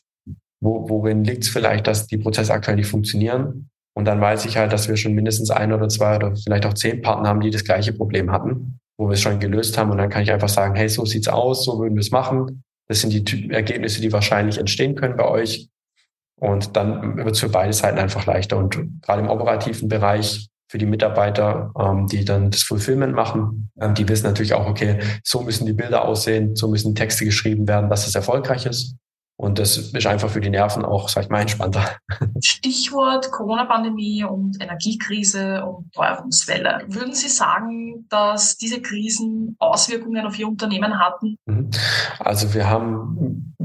wo, 0.60 0.90
worin 0.90 1.24
liegt 1.24 1.44
es 1.44 1.50
vielleicht, 1.50 1.88
dass 1.88 2.06
die 2.08 2.18
Prozesse 2.18 2.54
aktuell 2.54 2.76
nicht 2.76 2.90
funktionieren 2.90 3.71
und 3.94 4.06
dann 4.06 4.22
weiß 4.22 4.46
ich 4.46 4.58
halt, 4.58 4.72
dass 4.72 4.88
wir 4.88 4.96
schon 4.96 5.14
mindestens 5.14 5.52
ein 5.52 5.74
oder 5.74 5.90
zwei 5.90 6.16
oder 6.16 6.36
vielleicht 6.36 6.66
auch 6.66 6.74
zehn 6.74 7.02
Partner 7.02 7.30
haben, 7.30 7.42
die 7.42 7.52
das 7.52 7.64
gleiche 7.64 7.94
Problem 7.94 8.32
hatten, 8.32 8.80
wo 8.98 9.08
wir 9.08 9.14
es 9.14 9.22
schon 9.22 9.40
gelöst 9.40 9.78
haben. 9.78 9.92
Und 9.92 9.98
dann 9.98 10.10
kann 10.10 10.24
ich 10.24 10.32
einfach 10.32 10.50
sagen, 10.50 10.76
hey, 10.76 10.88
so 10.88 11.06
sieht's 11.06 11.28
aus, 11.28 11.66
so 11.66 11.80
würden 11.80 11.96
wir 11.96 12.02
es 12.02 12.12
machen. 12.12 12.64
Das 12.88 13.02
sind 13.02 13.12
die 13.12 13.50
Ergebnisse, 13.50 14.02
die 14.02 14.12
wahrscheinlich 14.12 14.58
entstehen 14.58 14.96
können 14.96 15.18
bei 15.18 15.28
euch. 15.28 15.70
Und 16.40 16.76
dann 16.76 17.18
wird 17.18 17.32
es 17.32 17.40
für 17.40 17.50
beide 17.50 17.74
Seiten 17.74 18.00
einfach 18.00 18.26
leichter. 18.26 18.58
Und 18.58 19.02
gerade 19.02 19.22
im 19.22 19.30
operativen 19.30 19.90
Bereich 19.90 20.48
für 20.70 20.78
die 20.78 20.86
Mitarbeiter, 20.86 21.72
ähm, 21.78 22.08
die 22.08 22.24
dann 22.24 22.50
das 22.50 22.64
Fulfillment 22.64 23.14
machen, 23.14 23.70
ähm, 23.80 23.94
die 23.94 24.08
wissen 24.08 24.26
natürlich 24.26 24.54
auch, 24.54 24.68
okay, 24.68 25.00
so 25.22 25.42
müssen 25.42 25.66
die 25.66 25.74
Bilder 25.74 26.06
aussehen, 26.06 26.56
so 26.56 26.70
müssen 26.70 26.96
Texte 26.96 27.26
geschrieben 27.26 27.68
werden, 27.68 27.90
dass 27.90 28.08
es 28.08 28.16
erfolgreich 28.16 28.66
ist. 28.66 28.96
Und 29.42 29.58
das 29.58 29.76
ist 29.76 30.06
einfach 30.06 30.30
für 30.30 30.40
die 30.40 30.52
Nerven 30.52 30.86
auch, 30.86 31.10
sag 31.10 31.24
ich 31.24 31.30
mal, 31.30 31.42
entspannter. 31.42 31.84
Stichwort 32.44 33.32
Corona-Pandemie 33.32 34.24
und 34.24 34.62
Energiekrise 34.62 35.66
und 35.66 35.92
Teuerungswelle. 35.94 36.84
Würden 36.88 37.16
Sie 37.16 37.28
sagen, 37.28 38.06
dass 38.10 38.58
diese 38.58 38.84
Krisen 38.84 39.56
Auswirkungen 39.58 40.28
auf 40.28 40.38
Ihr 40.38 40.48
Unternehmen 40.48 41.00
hatten? 41.00 41.38
Mhm. 41.48 41.72
Also 42.20 42.54
wir 42.54 42.70
haben 42.70 43.56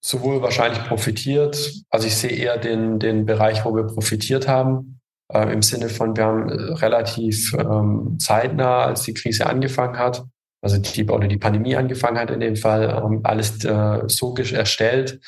sowohl 0.00 0.42
wahrscheinlich 0.42 0.82
profitiert, 0.86 1.72
also 1.88 2.08
ich 2.08 2.16
sehe 2.16 2.32
eher 2.32 2.58
den, 2.58 2.98
den 2.98 3.24
Bereich, 3.24 3.64
wo 3.64 3.76
wir 3.76 3.84
profitiert 3.84 4.48
haben, 4.48 4.98
äh, 5.32 5.52
im 5.52 5.62
Sinne 5.62 5.88
von, 5.88 6.16
wir 6.16 6.24
haben 6.24 6.50
relativ 6.50 7.54
ähm, 7.54 8.16
zeitnah, 8.18 8.86
als 8.86 9.02
die 9.02 9.14
Krise 9.14 9.46
angefangen 9.46 9.98
hat, 9.98 10.24
also 10.62 10.78
die, 10.78 11.04
oder 11.08 11.28
die 11.28 11.36
Pandemie 11.36 11.76
angefangen 11.76 12.18
hat 12.18 12.30
in 12.30 12.40
dem 12.40 12.56
Fall, 12.56 13.02
ähm, 13.04 13.20
alles 13.24 13.64
äh, 13.64 14.02
so 14.06 14.34
erstellt, 14.36 15.20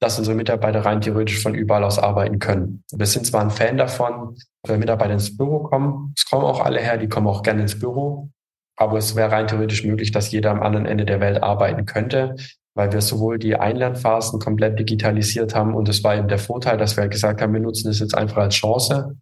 dass 0.00 0.18
unsere 0.18 0.36
Mitarbeiter 0.36 0.84
rein 0.84 1.00
theoretisch 1.00 1.40
von 1.40 1.54
überall 1.54 1.84
aus 1.84 1.98
arbeiten 1.98 2.40
können. 2.40 2.82
Wir 2.92 3.06
sind 3.06 3.24
zwar 3.24 3.42
ein 3.42 3.50
Fan 3.50 3.76
davon, 3.76 4.36
wenn 4.66 4.80
Mitarbeiter 4.80 5.12
ins 5.12 5.36
Büro 5.36 5.60
kommen, 5.60 6.12
es 6.16 6.26
kommen 6.28 6.44
auch 6.44 6.60
alle 6.60 6.80
her, 6.80 6.98
die 6.98 7.08
kommen 7.08 7.28
auch 7.28 7.44
gerne 7.44 7.62
ins 7.62 7.78
Büro, 7.78 8.28
aber 8.76 8.98
es 8.98 9.14
wäre 9.14 9.30
rein 9.30 9.46
theoretisch 9.46 9.84
möglich, 9.84 10.10
dass 10.10 10.32
jeder 10.32 10.50
am 10.50 10.62
anderen 10.62 10.86
Ende 10.86 11.04
der 11.04 11.20
Welt 11.20 11.40
arbeiten 11.40 11.86
könnte, 11.86 12.34
weil 12.74 12.92
wir 12.92 13.00
sowohl 13.00 13.38
die 13.38 13.54
Einlernphasen 13.54 14.40
komplett 14.40 14.78
digitalisiert 14.80 15.54
haben 15.54 15.74
und 15.74 15.88
es 15.88 16.02
war 16.02 16.16
eben 16.16 16.26
der 16.26 16.38
Vorteil, 16.38 16.78
dass 16.78 16.96
wir 16.96 17.06
gesagt 17.06 17.40
haben, 17.40 17.52
wir 17.52 17.60
nutzen 17.60 17.88
es 17.88 18.00
jetzt 18.00 18.16
einfach 18.16 18.38
als 18.38 18.56
Chance, 18.56 19.16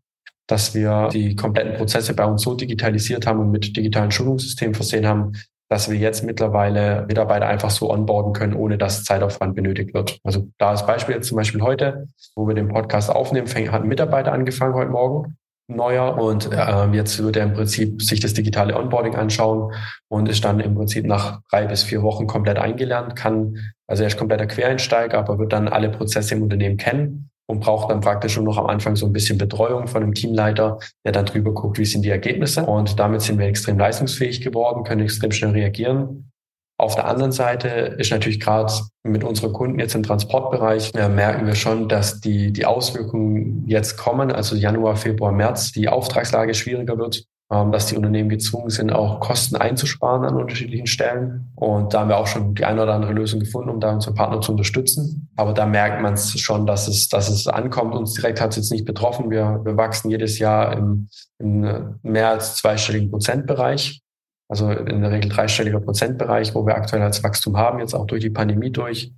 dass 0.51 0.75
wir 0.75 1.09
die 1.13 1.37
kompletten 1.37 1.75
Prozesse 1.75 2.15
bei 2.15 2.25
uns 2.25 2.43
so 2.43 2.55
digitalisiert 2.55 3.27
haben 3.27 3.41
und 3.41 3.51
mit 3.51 3.77
digitalen 3.77 4.11
Schulungssystemen 4.11 4.75
versehen 4.75 5.07
haben, 5.07 5.33
dass 5.69 5.89
wir 5.89 5.97
jetzt 5.97 6.25
mittlerweile 6.25 7.05
Mitarbeiter 7.07 7.47
einfach 7.47 7.71
so 7.71 7.91
onboarden 7.91 8.33
können, 8.33 8.55
ohne 8.55 8.77
dass 8.77 9.05
Zeitaufwand 9.05 9.55
benötigt 9.55 9.95
wird. 9.95 10.19
Also 10.25 10.49
da 10.59 10.73
ist 10.73 10.87
Beispiel 10.87 11.15
jetzt 11.15 11.29
zum 11.29 11.37
Beispiel 11.37 11.63
heute, 11.63 12.09
wo 12.35 12.49
wir 12.49 12.55
den 12.57 12.69
Podcast 12.69 13.11
aufnehmen, 13.11 13.47
hat 13.49 13.83
ein 13.83 13.89
Mitarbeiter 13.89 14.33
angefangen 14.33 14.75
heute 14.75 14.91
Morgen, 14.91 15.37
neuer 15.69 16.19
und 16.19 16.53
äh, 16.53 16.87
jetzt 16.89 17.23
wird 17.23 17.37
er 17.37 17.45
im 17.45 17.53
Prinzip 17.53 18.03
sich 18.03 18.19
das 18.19 18.35
digitale 18.35 18.77
Onboarding 18.77 19.15
anschauen 19.15 19.73
und 20.09 20.29
ist 20.29 20.45
dann 20.45 20.59
im 20.59 20.75
Prinzip 20.75 21.07
nach 21.07 21.41
drei 21.49 21.67
bis 21.67 21.85
vier 21.85 22.03
Wochen 22.03 22.27
komplett 22.27 22.59
eingelernt, 22.59 23.15
kann, 23.15 23.57
also 23.87 24.03
er 24.03 24.09
ist 24.09 24.19
kompletter 24.19 24.47
Quereinsteiger, 24.47 25.19
aber 25.19 25.39
wird 25.39 25.53
dann 25.53 25.69
alle 25.69 25.91
Prozesse 25.91 26.35
im 26.35 26.43
Unternehmen 26.43 26.77
kennen 26.77 27.30
und 27.51 27.61
braucht 27.61 27.91
dann 27.91 28.01
praktisch 28.01 28.37
nur 28.37 28.45
noch 28.45 28.59
am 28.59 28.67
Anfang 28.67 28.97
so 28.97 29.07
ein 29.07 29.13
bisschen 29.13 29.37
Betreuung 29.37 29.89
von 29.89 30.03
einem 30.03 30.15
Teamleiter, 30.15 30.79
der 31.05 31.13
dann 31.13 31.27
drüber 31.27 31.53
guckt, 31.53 31.79
wie 31.79 31.85
sind 31.85 32.03
die 32.03 32.11
Ergebnisse. 32.11 32.65
Und 32.65 32.99
damit 32.99 33.23
sind 33.23 33.39
wir 33.39 33.47
extrem 33.47 33.79
leistungsfähig 33.79 34.41
geworden, 34.41 34.85
können 34.85 35.03
extrem 35.03 35.33
schnell 35.33 35.51
reagieren. 35.51 36.31
Auf 36.79 36.95
der 36.95 37.07
anderen 37.07 37.33
Seite 37.33 37.69
ist 37.99 38.11
natürlich 38.11 38.41
gerade 38.41 38.73
mit 39.03 39.23
unseren 39.23 39.53
Kunden 39.53 39.79
jetzt 39.79 39.95
im 39.95 40.03
Transportbereich, 40.03 40.95
äh, 40.95 41.11
merken 41.11 41.47
wir 41.47 41.55
schon, 41.55 41.91
dass 41.91 42.21
die, 42.21 42.53
die 42.53 42.65
Auswirkungen 42.65 43.65
jetzt 43.67 43.99
kommen, 43.99 44.33
also 44.33 44.57
Januar, 44.57 44.97
Februar, 44.97 45.31
März, 45.31 45.73
die 45.73 45.91
Auftragslage 45.91 46.55
schwieriger 46.55 46.97
wird, 46.97 47.27
dass 47.51 47.87
die 47.87 47.97
Unternehmen 47.97 48.29
gezwungen 48.29 48.71
sind, 48.71 48.93
auch 48.93 49.19
Kosten 49.19 49.57
einzusparen 49.57 50.25
an 50.25 50.37
unterschiedlichen 50.37 50.87
Stellen. 50.87 51.51
Und 51.57 51.93
da 51.93 52.01
haben 52.01 52.09
wir 52.09 52.17
auch 52.17 52.29
schon 52.29 52.55
die 52.55 52.65
eine 52.65 52.85
oder 52.85 52.95
andere 52.95 53.13
Lösung 53.13 53.41
gefunden, 53.41 53.71
um 53.71 53.81
da 53.81 53.93
unsere 53.93 54.15
Partner 54.15 54.41
zu 54.41 54.53
unterstützen. 54.53 55.29
Aber 55.35 55.53
da 55.53 55.67
merkt 55.67 56.01
man 56.01 56.15
es 56.15 56.39
schon, 56.39 56.65
dass 56.65 56.87
es, 56.87 57.09
dass 57.09 57.29
es 57.29 57.49
ankommt. 57.49 57.93
Uns 57.97 58.15
direkt 58.15 58.41
hat 58.41 58.51
es 58.51 58.57
jetzt 58.57 58.71
nicht 58.71 58.85
betroffen. 58.85 59.31
Wir, 59.31 59.61
wir 59.65 59.77
wachsen 59.77 60.11
jedes 60.11 60.39
Jahr 60.39 60.79
im, 60.79 61.09
im 61.39 61.99
mehr 62.03 62.29
als 62.29 62.55
zweistelligen 62.55 63.11
Prozentbereich. 63.11 64.01
Also 64.49 64.71
in 64.71 65.03
der 65.03 65.11
Regel 65.11 65.29
dreistelliger 65.29 65.81
Prozentbereich, 65.81 66.55
wo 66.55 66.65
wir 66.65 66.77
aktuell 66.77 67.03
als 67.03 67.25
Wachstum 67.25 67.57
haben, 67.57 67.81
jetzt 67.81 67.95
auch 67.95 68.07
durch 68.07 68.23
die 68.23 68.31
Pandemie 68.31 68.71
durch. 68.71 69.13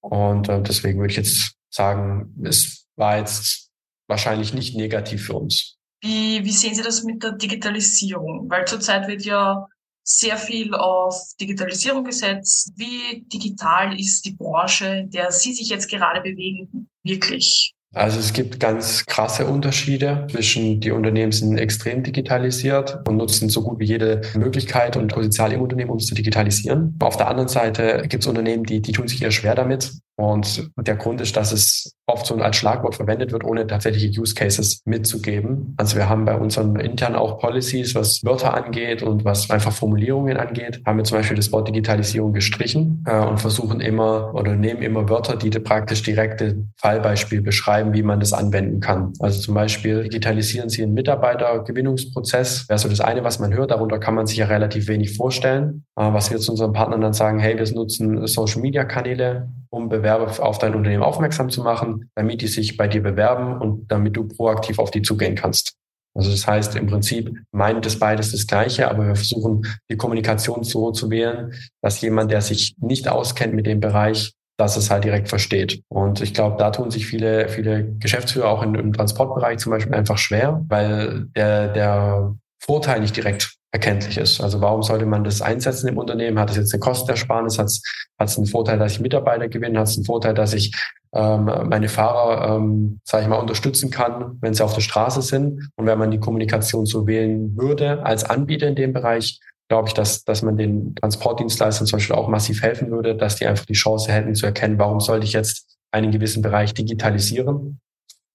Und 0.00 0.48
äh, 0.48 0.60
deswegen 0.60 0.98
würde 0.98 1.12
ich 1.12 1.18
jetzt 1.18 1.54
sagen, 1.70 2.34
es 2.42 2.86
war 2.96 3.18
jetzt 3.18 3.70
wahrscheinlich 4.08 4.54
nicht 4.54 4.76
negativ 4.76 5.26
für 5.26 5.34
uns. 5.34 5.75
Wie, 6.02 6.44
wie 6.44 6.52
sehen 6.52 6.74
Sie 6.74 6.82
das 6.82 7.02
mit 7.02 7.22
der 7.22 7.32
Digitalisierung? 7.32 8.48
Weil 8.48 8.66
zurzeit 8.66 9.08
wird 9.08 9.24
ja 9.24 9.66
sehr 10.02 10.36
viel 10.36 10.72
auf 10.74 11.20
Digitalisierung 11.40 12.04
gesetzt. 12.04 12.72
Wie 12.76 13.24
digital 13.32 13.98
ist 13.98 14.24
die 14.24 14.34
Branche, 14.34 14.86
in 14.86 15.10
der 15.10 15.32
Sie 15.32 15.52
sich 15.52 15.68
jetzt 15.68 15.90
gerade 15.90 16.20
bewegen, 16.20 16.88
wirklich? 17.02 17.74
Also 17.96 18.20
es 18.20 18.32
gibt 18.32 18.60
ganz 18.60 19.06
krasse 19.06 19.46
Unterschiede 19.46 20.26
zwischen 20.30 20.80
die 20.80 20.90
Unternehmen 20.90 21.32
sind 21.32 21.56
extrem 21.56 22.02
digitalisiert 22.02 23.00
und 23.08 23.16
nutzen 23.16 23.48
so 23.48 23.62
gut 23.62 23.78
wie 23.78 23.86
jede 23.86 24.20
Möglichkeit 24.34 24.96
und 24.98 25.12
Potenzial 25.12 25.52
im 25.52 25.62
Unternehmen, 25.62 25.90
um 25.90 25.96
es 25.96 26.06
zu 26.06 26.14
digitalisieren. 26.14 26.94
Auf 27.00 27.16
der 27.16 27.28
anderen 27.28 27.48
Seite 27.48 28.04
gibt 28.06 28.22
es 28.22 28.26
Unternehmen, 28.26 28.64
die, 28.64 28.82
die 28.82 28.92
tun 28.92 29.08
sich 29.08 29.22
eher 29.22 29.30
schwer 29.30 29.54
damit. 29.54 29.92
Und 30.16 30.70
der 30.78 30.96
Grund 30.96 31.20
ist, 31.20 31.36
dass 31.36 31.52
es 31.52 31.94
oft 32.06 32.24
so 32.24 32.36
als 32.36 32.56
Schlagwort 32.56 32.94
verwendet 32.94 33.32
wird, 33.32 33.44
ohne 33.44 33.66
tatsächliche 33.66 34.20
Use 34.20 34.34
Cases 34.34 34.80
mitzugeben. 34.84 35.74
Also 35.76 35.96
wir 35.96 36.08
haben 36.08 36.24
bei 36.24 36.36
unseren 36.36 36.76
intern 36.76 37.16
auch 37.16 37.38
Policies, 37.38 37.94
was 37.94 38.24
Wörter 38.24 38.54
angeht 38.54 39.02
und 39.02 39.24
was 39.24 39.50
einfach 39.50 39.72
Formulierungen 39.72 40.36
angeht, 40.36 40.80
haben 40.86 40.96
wir 40.98 41.04
zum 41.04 41.18
Beispiel 41.18 41.36
das 41.36 41.52
Wort 41.52 41.68
Digitalisierung 41.68 42.32
gestrichen 42.32 43.04
äh, 43.06 43.18
und 43.18 43.40
versuchen 43.40 43.80
immer 43.80 44.34
oder 44.34 44.54
nehmen 44.54 44.82
immer 44.82 45.08
Wörter, 45.08 45.36
die 45.36 45.50
praktisch 45.50 46.02
direkte 46.02 46.64
Fallbeispiel 46.76 47.42
beschreiben, 47.42 47.92
wie 47.92 48.02
man 48.02 48.20
das 48.20 48.32
anwenden 48.32 48.80
kann. 48.80 49.12
Also 49.18 49.40
zum 49.40 49.54
Beispiel 49.54 50.04
digitalisieren 50.04 50.68
Sie 50.68 50.82
einen 50.82 50.94
Mitarbeitergewinnungsprozess. 50.94 52.68
Wäre 52.68 52.78
so 52.78 52.88
das 52.88 53.00
eine, 53.00 53.24
was 53.24 53.38
man 53.38 53.52
hört. 53.52 53.70
Darunter 53.70 53.98
kann 53.98 54.14
man 54.14 54.26
sich 54.26 54.38
ja 54.38 54.46
relativ 54.46 54.88
wenig 54.88 55.16
vorstellen. 55.16 55.84
Äh, 55.96 56.12
was 56.12 56.30
wir 56.30 56.38
zu 56.38 56.52
unseren 56.52 56.72
Partnern 56.72 57.00
dann 57.00 57.12
sagen, 57.12 57.38
hey, 57.38 57.58
wir 57.58 57.66
nutzen 57.74 58.26
Social 58.26 58.62
Media 58.62 58.84
Kanäle, 58.84 59.48
um 59.76 59.88
Bewerber 59.88 60.32
auf 60.44 60.58
dein 60.58 60.74
Unternehmen 60.74 61.02
aufmerksam 61.02 61.50
zu 61.50 61.62
machen, 61.62 62.10
damit 62.14 62.40
die 62.40 62.48
sich 62.48 62.76
bei 62.76 62.88
dir 62.88 63.02
bewerben 63.02 63.60
und 63.60 63.90
damit 63.90 64.16
du 64.16 64.26
proaktiv 64.26 64.78
auf 64.78 64.90
die 64.90 65.02
zugehen 65.02 65.34
kannst. 65.34 65.74
Also 66.14 66.30
das 66.30 66.46
heißt, 66.46 66.76
im 66.76 66.86
Prinzip 66.86 67.30
meint 67.52 67.84
es 67.84 67.98
beides 67.98 68.32
das 68.32 68.46
Gleiche, 68.46 68.90
aber 68.90 69.06
wir 69.06 69.16
versuchen 69.16 69.66
die 69.90 69.98
Kommunikation 69.98 70.64
so 70.64 70.90
zu 70.90 71.10
wählen, 71.10 71.52
dass 71.82 72.00
jemand, 72.00 72.30
der 72.30 72.40
sich 72.40 72.74
nicht 72.78 73.06
auskennt 73.06 73.52
mit 73.52 73.66
dem 73.66 73.80
Bereich, 73.80 74.32
dass 74.58 74.78
es 74.78 74.90
halt 74.90 75.04
direkt 75.04 75.28
versteht. 75.28 75.82
Und 75.88 76.22
ich 76.22 76.32
glaube, 76.32 76.56
da 76.58 76.70
tun 76.70 76.90
sich 76.90 77.06
viele, 77.06 77.50
viele 77.50 77.84
Geschäftsführer 77.98 78.48
auch 78.48 78.62
in, 78.62 78.74
im 78.74 78.94
Transportbereich 78.94 79.58
zum 79.58 79.72
Beispiel 79.72 79.94
einfach 79.94 80.16
schwer, 80.16 80.64
weil 80.68 81.26
der, 81.36 81.68
der 81.68 82.34
Vorteil 82.58 83.00
nicht 83.00 83.14
direkt 83.14 83.54
erkenntlich 83.76 84.16
ist. 84.18 84.40
Also 84.40 84.60
warum 84.60 84.82
sollte 84.82 85.06
man 85.06 85.22
das 85.22 85.42
einsetzen 85.42 85.88
im 85.88 85.98
Unternehmen? 85.98 86.38
Hat 86.38 86.50
es 86.50 86.56
jetzt 86.56 86.72
eine 86.72 86.80
Kostenersparnis? 86.80 87.58
Hat 87.58 87.66
es, 87.66 88.38
einen 88.38 88.46
Vorteil, 88.46 88.78
dass 88.78 88.92
ich 88.92 89.00
Mitarbeiter 89.00 89.48
gewinne? 89.48 89.78
Hat 89.78 89.88
es 89.88 89.96
einen 89.96 90.06
Vorteil, 90.06 90.34
dass 90.34 90.54
ich 90.54 90.74
ähm, 91.14 91.44
meine 91.44 91.88
Fahrer, 91.88 92.56
ähm, 92.56 93.00
sage 93.04 93.24
ich 93.24 93.28
mal, 93.28 93.36
unterstützen 93.36 93.90
kann, 93.90 94.38
wenn 94.40 94.54
sie 94.54 94.64
auf 94.64 94.74
der 94.74 94.80
Straße 94.80 95.22
sind? 95.22 95.68
Und 95.76 95.86
wenn 95.86 95.98
man 95.98 96.10
die 96.10 96.18
Kommunikation 96.18 96.86
so 96.86 97.06
wählen 97.06 97.56
würde 97.56 98.04
als 98.04 98.24
Anbieter 98.24 98.68
in 98.68 98.74
dem 98.74 98.92
Bereich, 98.92 99.40
glaube 99.68 99.88
ich, 99.88 99.94
dass, 99.94 100.24
dass 100.24 100.42
man 100.42 100.56
den 100.56 100.94
Transportdienstleistern 100.94 101.86
zum 101.86 101.98
Beispiel 101.98 102.16
auch 102.16 102.28
massiv 102.28 102.62
helfen 102.62 102.90
würde, 102.90 103.14
dass 103.14 103.36
die 103.36 103.46
einfach 103.46 103.66
die 103.66 103.74
Chance 103.74 104.10
hätten 104.10 104.34
zu 104.34 104.46
erkennen, 104.46 104.78
warum 104.78 105.00
sollte 105.00 105.26
ich 105.26 105.32
jetzt 105.32 105.76
einen 105.90 106.12
gewissen 106.12 106.42
Bereich 106.42 106.72
digitalisieren, 106.72 107.80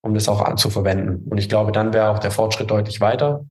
um 0.02 0.14
das 0.14 0.30
auch 0.30 0.42
anzuverwenden. 0.42 1.26
Und 1.30 1.38
ich 1.38 1.50
glaube, 1.50 1.72
dann 1.72 1.94
wäre 1.94 2.10
auch 2.10 2.20
der 2.20 2.32
Fortschritt 2.32 2.70
deutlich 2.70 3.02
weiter. 3.02 3.46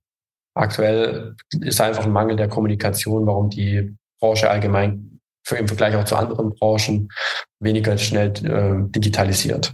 Aktuell 0.53 1.35
ist 1.61 1.79
einfach 1.79 2.05
ein 2.05 2.11
Mangel 2.11 2.35
der 2.35 2.49
Kommunikation, 2.49 3.25
warum 3.25 3.49
die 3.49 3.95
Branche 4.19 4.49
allgemein 4.49 5.19
für 5.43 5.57
im 5.57 5.67
Vergleich 5.67 5.95
auch 5.95 6.05
zu 6.05 6.15
anderen 6.15 6.53
Branchen 6.55 7.09
weniger 7.59 7.97
schnell 7.97 8.29
äh, 8.45 8.89
digitalisiert. 8.91 9.73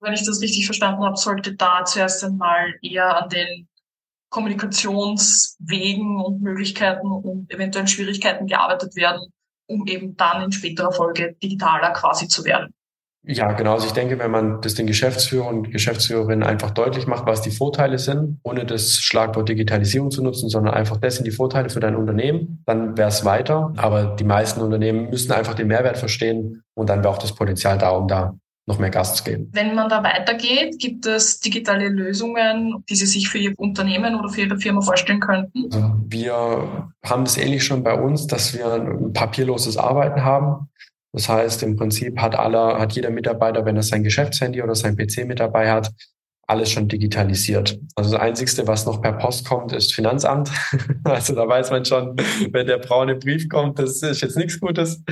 Wenn 0.00 0.14
ich 0.14 0.24
das 0.24 0.40
richtig 0.40 0.64
verstanden 0.64 1.04
habe, 1.04 1.16
sollte 1.16 1.54
da 1.54 1.84
zuerst 1.84 2.24
einmal 2.24 2.74
eher 2.82 3.22
an 3.22 3.28
den 3.28 3.68
Kommunikationswegen 4.30 6.20
und 6.20 6.40
Möglichkeiten 6.40 7.10
und 7.10 7.52
eventuellen 7.52 7.88
Schwierigkeiten 7.88 8.46
gearbeitet 8.46 8.96
werden, 8.96 9.32
um 9.66 9.86
eben 9.86 10.16
dann 10.16 10.44
in 10.44 10.52
späterer 10.52 10.92
Folge 10.92 11.36
digitaler 11.42 11.92
quasi 11.92 12.28
zu 12.28 12.44
werden. 12.44 12.72
Ja, 13.22 13.52
genau. 13.52 13.74
Also 13.74 13.86
ich 13.86 13.92
denke, 13.92 14.18
wenn 14.18 14.30
man 14.30 14.60
das 14.62 14.74
den 14.74 14.86
Geschäftsführern 14.86 15.58
und 15.58 15.70
Geschäftsführerinnen 15.70 16.42
einfach 16.42 16.70
deutlich 16.70 17.06
macht, 17.06 17.26
was 17.26 17.42
die 17.42 17.50
Vorteile 17.50 17.98
sind, 17.98 18.38
ohne 18.42 18.64
das 18.64 18.94
Schlagwort 18.94 19.48
Digitalisierung 19.48 20.10
zu 20.10 20.22
nutzen, 20.22 20.48
sondern 20.48 20.74
einfach 20.74 20.96
das 20.96 21.16
sind 21.16 21.26
die 21.26 21.30
Vorteile 21.30 21.68
für 21.68 21.80
dein 21.80 21.96
Unternehmen, 21.96 22.62
dann 22.66 22.96
wäre 22.96 23.08
es 23.08 23.24
weiter. 23.24 23.74
Aber 23.76 24.16
die 24.18 24.24
meisten 24.24 24.60
Unternehmen 24.62 25.10
müssen 25.10 25.32
einfach 25.32 25.54
den 25.54 25.68
Mehrwert 25.68 25.98
verstehen 25.98 26.62
und 26.74 26.88
dann 26.88 27.00
wäre 27.00 27.10
auch 27.10 27.18
das 27.18 27.34
Potenzial 27.34 27.76
da, 27.76 27.90
um 27.90 28.08
da 28.08 28.34
noch 28.66 28.78
mehr 28.78 28.90
Gas 28.90 29.16
zu 29.16 29.24
geben. 29.24 29.50
Wenn 29.52 29.74
man 29.74 29.88
da 29.88 30.02
weitergeht, 30.02 30.78
gibt 30.78 31.04
es 31.04 31.40
digitale 31.40 31.88
Lösungen, 31.88 32.84
die 32.88 32.94
Sie 32.94 33.06
sich 33.06 33.28
für 33.28 33.38
Ihr 33.38 33.52
Unternehmen 33.58 34.14
oder 34.14 34.28
für 34.28 34.42
Ihre 34.42 34.58
Firma 34.58 34.80
vorstellen 34.80 35.20
könnten? 35.20 35.64
Also 35.72 35.92
wir 36.06 36.92
haben 37.04 37.24
das 37.24 37.36
ähnlich 37.36 37.64
schon 37.64 37.82
bei 37.82 37.94
uns, 37.94 38.26
dass 38.26 38.56
wir 38.56 38.72
ein 38.72 39.12
papierloses 39.12 39.76
Arbeiten 39.76 40.24
haben. 40.24 40.68
Das 41.12 41.28
heißt, 41.28 41.62
im 41.64 41.76
Prinzip 41.76 42.18
hat 42.20 42.36
aller, 42.36 42.78
hat 42.78 42.92
jeder 42.92 43.10
Mitarbeiter, 43.10 43.64
wenn 43.64 43.76
er 43.76 43.82
sein 43.82 44.04
Geschäftshandy 44.04 44.62
oder 44.62 44.74
sein 44.74 44.96
PC 44.96 45.26
mit 45.26 45.40
dabei 45.40 45.70
hat, 45.70 45.90
alles 46.46 46.70
schon 46.70 46.88
digitalisiert. 46.88 47.78
Also 47.94 48.12
das 48.12 48.20
Einzigste, 48.20 48.66
was 48.66 48.84
noch 48.84 49.00
per 49.00 49.12
Post 49.12 49.46
kommt, 49.48 49.72
ist 49.72 49.94
Finanzamt. 49.94 50.50
Also 51.04 51.34
da 51.34 51.46
weiß 51.46 51.70
man 51.70 51.84
schon, 51.84 52.16
wenn 52.52 52.66
der 52.66 52.78
braune 52.78 53.16
Brief 53.16 53.48
kommt, 53.48 53.78
das 53.78 54.02
ist 54.02 54.20
jetzt 54.20 54.36
nichts 54.36 54.60
Gutes. 54.60 55.02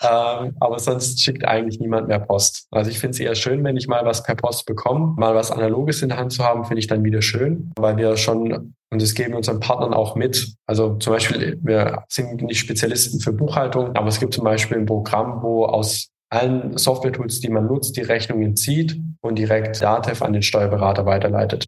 Ähm, 0.00 0.54
aber 0.60 0.78
sonst 0.78 1.20
schickt 1.20 1.44
eigentlich 1.44 1.80
niemand 1.80 2.08
mehr 2.08 2.20
Post. 2.20 2.68
Also 2.70 2.90
ich 2.90 2.98
finde 2.98 3.14
es 3.14 3.20
eher 3.20 3.34
schön, 3.34 3.64
wenn 3.64 3.76
ich 3.76 3.88
mal 3.88 4.04
was 4.04 4.22
per 4.22 4.36
Post 4.36 4.66
bekomme. 4.66 5.14
Mal 5.16 5.34
was 5.34 5.50
Analoges 5.50 6.02
in 6.02 6.10
der 6.10 6.18
Hand 6.18 6.32
zu 6.32 6.44
haben, 6.44 6.64
finde 6.64 6.80
ich 6.80 6.86
dann 6.86 7.04
wieder 7.04 7.20
schön, 7.20 7.72
weil 7.76 7.96
wir 7.96 8.16
schon, 8.16 8.74
und 8.90 9.02
das 9.02 9.14
geben 9.14 9.30
wir 9.30 9.38
unseren 9.38 9.60
Partnern 9.60 9.94
auch 9.94 10.14
mit. 10.14 10.54
Also 10.66 10.94
zum 10.96 11.14
Beispiel, 11.14 11.58
wir 11.62 12.04
sind 12.08 12.42
nicht 12.42 12.60
Spezialisten 12.60 13.18
für 13.20 13.32
Buchhaltung, 13.32 13.96
aber 13.96 14.08
es 14.08 14.20
gibt 14.20 14.34
zum 14.34 14.44
Beispiel 14.44 14.78
ein 14.78 14.86
Programm, 14.86 15.42
wo 15.42 15.64
aus 15.64 16.10
allen 16.30 16.76
Software-Tools, 16.76 17.40
die 17.40 17.48
man 17.48 17.66
nutzt, 17.66 17.96
die 17.96 18.02
Rechnungen 18.02 18.54
zieht 18.54 19.00
und 19.20 19.36
direkt 19.36 19.82
Datev 19.82 20.22
an 20.22 20.32
den 20.32 20.42
Steuerberater 20.42 21.06
weiterleitet. 21.06 21.66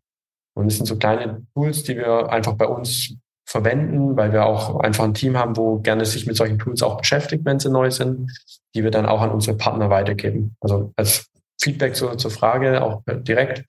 Und 0.54 0.66
es 0.66 0.76
sind 0.76 0.86
so 0.86 0.96
kleine 0.96 1.46
Tools, 1.54 1.82
die 1.82 1.96
wir 1.96 2.30
einfach 2.30 2.54
bei 2.54 2.66
uns 2.66 3.14
verwenden, 3.50 4.16
weil 4.16 4.32
wir 4.32 4.46
auch 4.46 4.78
einfach 4.78 5.02
ein 5.02 5.14
Team 5.14 5.36
haben, 5.36 5.56
wo 5.56 5.80
gerne 5.80 6.04
sich 6.04 6.24
mit 6.24 6.36
solchen 6.36 6.60
Tools 6.60 6.84
auch 6.84 6.98
beschäftigt, 6.98 7.44
wenn 7.44 7.58
sie 7.58 7.68
neu 7.68 7.90
sind, 7.90 8.30
die 8.76 8.84
wir 8.84 8.92
dann 8.92 9.06
auch 9.06 9.20
an 9.20 9.30
unsere 9.30 9.56
Partner 9.56 9.90
weitergeben. 9.90 10.54
Also 10.60 10.92
als 10.94 11.28
Feedback 11.60 11.96
zur, 11.96 12.16
zur 12.16 12.30
Frage 12.30 12.80
auch 12.80 13.02
direkt. 13.08 13.64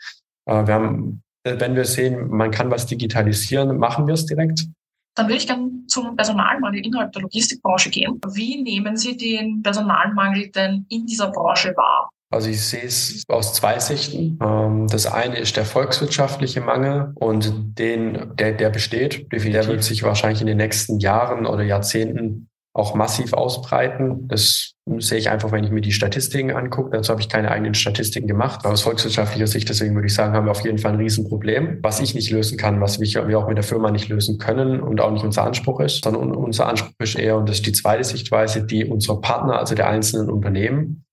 Äh, 0.46 0.68
wir 0.68 0.74
haben, 0.76 1.24
wenn 1.44 1.76
wir 1.76 1.86
sehen, 1.86 2.30
man 2.30 2.52
kann 2.52 2.70
was 2.70 2.86
digitalisieren, 2.86 3.78
machen 3.80 4.06
wir 4.06 4.14
es 4.14 4.28
direkt. 4.28 4.68
Dann 5.16 5.26
würde 5.26 5.38
ich 5.38 5.48
gerne 5.48 5.72
zum 5.88 6.16
Personalmangel 6.16 6.86
innerhalb 6.86 7.12
der 7.14 7.24
Logistikbranche 7.24 7.90
gehen. 7.90 8.22
Wie 8.34 8.62
nehmen 8.62 8.96
Sie 8.96 9.18
den 9.18 9.64
Personalmangel 9.64 10.52
denn 10.52 10.86
in 10.90 11.08
dieser 11.08 11.32
Branche 11.32 11.74
wahr? 11.76 12.12
Also 12.32 12.50
ich 12.50 12.62
sehe 12.62 12.84
es 12.84 13.24
aus 13.28 13.54
zwei 13.54 13.80
Sichten. 13.80 14.40
Ähm, 14.42 14.88
das 14.88 15.06
eine 15.06 15.38
ist 15.38 15.58
der 15.58 15.66
volkswirtschaftliche 15.66 16.62
Mangel 16.62 17.12
und 17.16 17.78
den, 17.78 18.36
der, 18.38 18.54
der 18.54 18.70
besteht. 18.70 19.32
Definitiv. 19.32 19.52
Der 19.52 19.68
wird 19.68 19.84
sich 19.84 20.04
wahrscheinlich 20.04 20.42
in 20.42 20.48
den 20.48 20.58
nächsten 20.58 21.00
Jahren 21.00 21.46
oder 21.46 21.64
Jahrzehnten 21.64 22.48
auch 22.74 22.96
massiv 22.96 23.34
ausbreiten. 23.34 24.30
Das 24.30 24.76
sehe 24.98 25.18
ich 25.18 25.30
einfach, 25.30 25.52
wenn 25.52 25.64
ich 25.66 25.72
mir 25.72 25.82
die 25.82 25.92
Statistiken 25.92 26.52
angucke. 26.52 26.92
Dazu 26.92 27.12
habe 27.12 27.22
ich 27.22 27.28
keine 27.28 27.52
eigenen 27.52 27.74
Statistiken 27.74 28.28
gemacht. 28.28 28.62
Aber 28.64 28.74
aus 28.74 28.82
volkswirtschaftlicher 28.82 29.48
Sicht, 29.48 29.68
deswegen 29.68 29.94
würde 29.94 30.08
ich 30.08 30.14
sagen, 30.14 30.34
haben 30.34 30.46
wir 30.46 30.52
auf 30.52 30.64
jeden 30.64 30.78
Fall 30.78 30.94
ein 30.94 30.98
Riesenproblem, 30.98 31.80
was 31.82 32.00
ich 32.00 32.16
nicht 32.16 32.32
lösen 32.32 32.58
kann, 32.58 32.80
was 32.80 33.00
wir 33.02 33.38
auch 33.38 33.48
mit 33.48 33.58
der 33.58 33.64
Firma 33.64 33.92
nicht 33.92 34.08
lösen 34.08 34.38
können 34.38 34.80
und 34.80 35.02
auch 35.02 35.12
nicht 35.12 35.26
unser 35.26 35.44
Anspruch 35.44 35.82
ist, 35.82 36.04
sondern 36.04 36.32
unser 36.32 36.68
Anspruch 36.68 36.94
ist 37.00 37.20
eher, 37.20 37.36
und 37.36 37.50
das 37.50 37.58
ist 37.58 37.66
die 37.66 37.74
zweite 37.74 38.06
Sichtweise, 38.06 38.64
die 38.64 38.86
unserer 38.86 39.20
Partner, 39.20 39.60
also 39.60 39.76
der 39.76 39.90
einzelnen 39.90 40.30
Unternehmen, 40.30 41.04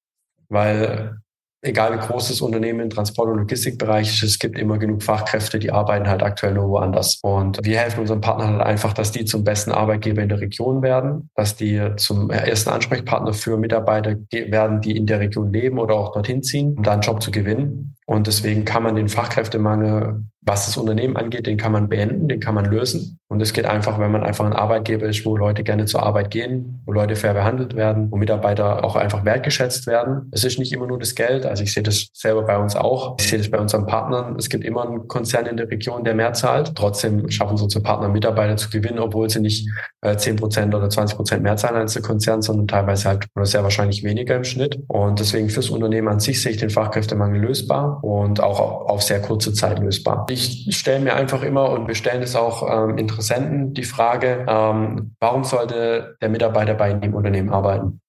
weil 0.48 1.18
egal 1.62 1.94
wie 1.94 2.06
groß 2.06 2.28
das 2.28 2.40
Unternehmen 2.40 2.80
im 2.80 2.90
Transport- 2.90 3.28
und 3.28 3.38
Logistikbereich 3.38 4.08
ist, 4.08 4.22
es 4.22 4.38
gibt 4.38 4.58
immer 4.58 4.78
genug 4.78 5.02
Fachkräfte, 5.02 5.58
die 5.58 5.72
arbeiten 5.72 6.08
halt 6.08 6.22
aktuell 6.22 6.54
nur 6.54 6.68
woanders. 6.68 7.18
Und 7.22 7.58
wir 7.62 7.78
helfen 7.78 8.00
unseren 8.00 8.20
Partnern 8.20 8.54
halt 8.54 8.62
einfach, 8.62 8.92
dass 8.92 9.10
die 9.10 9.24
zum 9.24 9.44
besten 9.44 9.72
Arbeitgeber 9.72 10.22
in 10.22 10.28
der 10.28 10.40
Region 10.40 10.82
werden, 10.82 11.30
dass 11.34 11.56
die 11.56 11.80
zum 11.96 12.30
ersten 12.30 12.70
Ansprechpartner 12.70 13.32
für 13.32 13.56
Mitarbeiter 13.56 14.16
werden, 14.30 14.80
die 14.80 14.96
in 14.96 15.06
der 15.06 15.20
Region 15.20 15.52
leben 15.52 15.78
oder 15.78 15.94
auch 15.94 16.12
dorthin 16.12 16.42
ziehen, 16.42 16.74
um 16.76 16.82
da 16.82 16.92
einen 16.92 17.02
Job 17.02 17.22
zu 17.22 17.30
gewinnen. 17.30 17.96
Und 18.08 18.26
deswegen 18.26 18.64
kann 18.64 18.82
man 18.82 18.96
den 18.96 19.10
Fachkräftemangel 19.10 20.24
was 20.48 20.66
das 20.66 20.76
Unternehmen 20.76 21.16
angeht, 21.16 21.46
den 21.46 21.58
kann 21.58 21.72
man 21.72 21.88
beenden, 21.88 22.26
den 22.26 22.40
kann 22.40 22.54
man 22.54 22.64
lösen. 22.64 23.20
Und 23.28 23.42
es 23.42 23.52
geht 23.52 23.66
einfach, 23.66 23.98
wenn 23.98 24.10
man 24.10 24.22
einfach 24.22 24.46
ein 24.46 24.54
Arbeitgeber 24.54 25.06
ist, 25.06 25.26
wo 25.26 25.36
Leute 25.36 25.62
gerne 25.62 25.84
zur 25.84 26.02
Arbeit 26.02 26.30
gehen, 26.30 26.80
wo 26.86 26.92
Leute 26.92 27.14
fair 27.14 27.34
behandelt 27.34 27.76
werden, 27.76 28.10
wo 28.10 28.16
Mitarbeiter 28.16 28.82
auch 28.82 28.96
einfach 28.96 29.26
wertgeschätzt 29.26 29.86
werden. 29.86 30.30
Es 30.32 30.44
ist 30.44 30.58
nicht 30.58 30.72
immer 30.72 30.86
nur 30.86 30.98
das 30.98 31.14
Geld. 31.14 31.44
Also 31.44 31.62
ich 31.62 31.74
sehe 31.74 31.82
das 31.82 32.08
selber 32.14 32.42
bei 32.42 32.56
uns 32.56 32.74
auch. 32.74 33.16
Ich 33.20 33.28
sehe 33.28 33.38
das 33.38 33.50
bei 33.50 33.58
unseren 33.58 33.84
Partnern. 33.84 34.36
Es 34.38 34.48
gibt 34.48 34.64
immer 34.64 34.88
einen 34.88 35.06
Konzern 35.06 35.44
in 35.44 35.58
der 35.58 35.70
Region, 35.70 36.04
der 36.04 36.14
mehr 36.14 36.32
zahlt. 36.32 36.72
Trotzdem 36.74 37.30
schaffen 37.30 37.60
unsere 37.60 37.82
Partner, 37.82 38.08
Mitarbeiter 38.08 38.56
zu 38.56 38.70
gewinnen, 38.70 38.98
obwohl 38.98 39.28
sie 39.28 39.40
nicht 39.40 39.68
äh, 40.00 40.16
10 40.16 40.36
Prozent 40.36 40.74
oder 40.74 40.88
20 40.88 41.16
Prozent 41.16 41.42
mehr 41.42 41.56
zahlen 41.56 41.76
als 41.76 41.92
der 41.92 42.02
Konzern, 42.02 42.40
sondern 42.40 42.68
teilweise 42.68 43.08
halt 43.08 43.26
oder 43.36 43.44
sehr 43.44 43.62
wahrscheinlich 43.62 44.02
weniger 44.02 44.36
im 44.36 44.44
Schnitt. 44.44 44.78
Und 44.88 45.20
deswegen 45.20 45.50
fürs 45.50 45.68
Unternehmen 45.68 46.08
an 46.08 46.20
sich 46.20 46.40
sehe 46.40 46.52
ich 46.52 46.58
den 46.58 46.70
Fachkräftemangel 46.70 47.42
lösbar 47.42 47.97
und 48.02 48.40
auch 48.40 48.60
auf 48.60 49.02
sehr 49.02 49.20
kurze 49.20 49.52
Zeit 49.52 49.78
lösbar. 49.78 50.26
Ich 50.30 50.76
stelle 50.76 51.00
mir 51.00 51.14
einfach 51.14 51.42
immer 51.42 51.70
und 51.70 51.88
wir 51.88 51.94
stellen 51.94 52.22
es 52.22 52.36
auch 52.36 52.68
ähm, 52.70 52.98
Interessenten 52.98 53.74
die 53.74 53.84
Frage, 53.84 54.46
ähm, 54.48 55.14
warum 55.20 55.44
sollte 55.44 56.16
der 56.20 56.28
Mitarbeiter 56.28 56.74
bei 56.74 56.90
im 56.90 57.14
Unternehmen 57.14 57.50
arbeiten? 57.50 58.00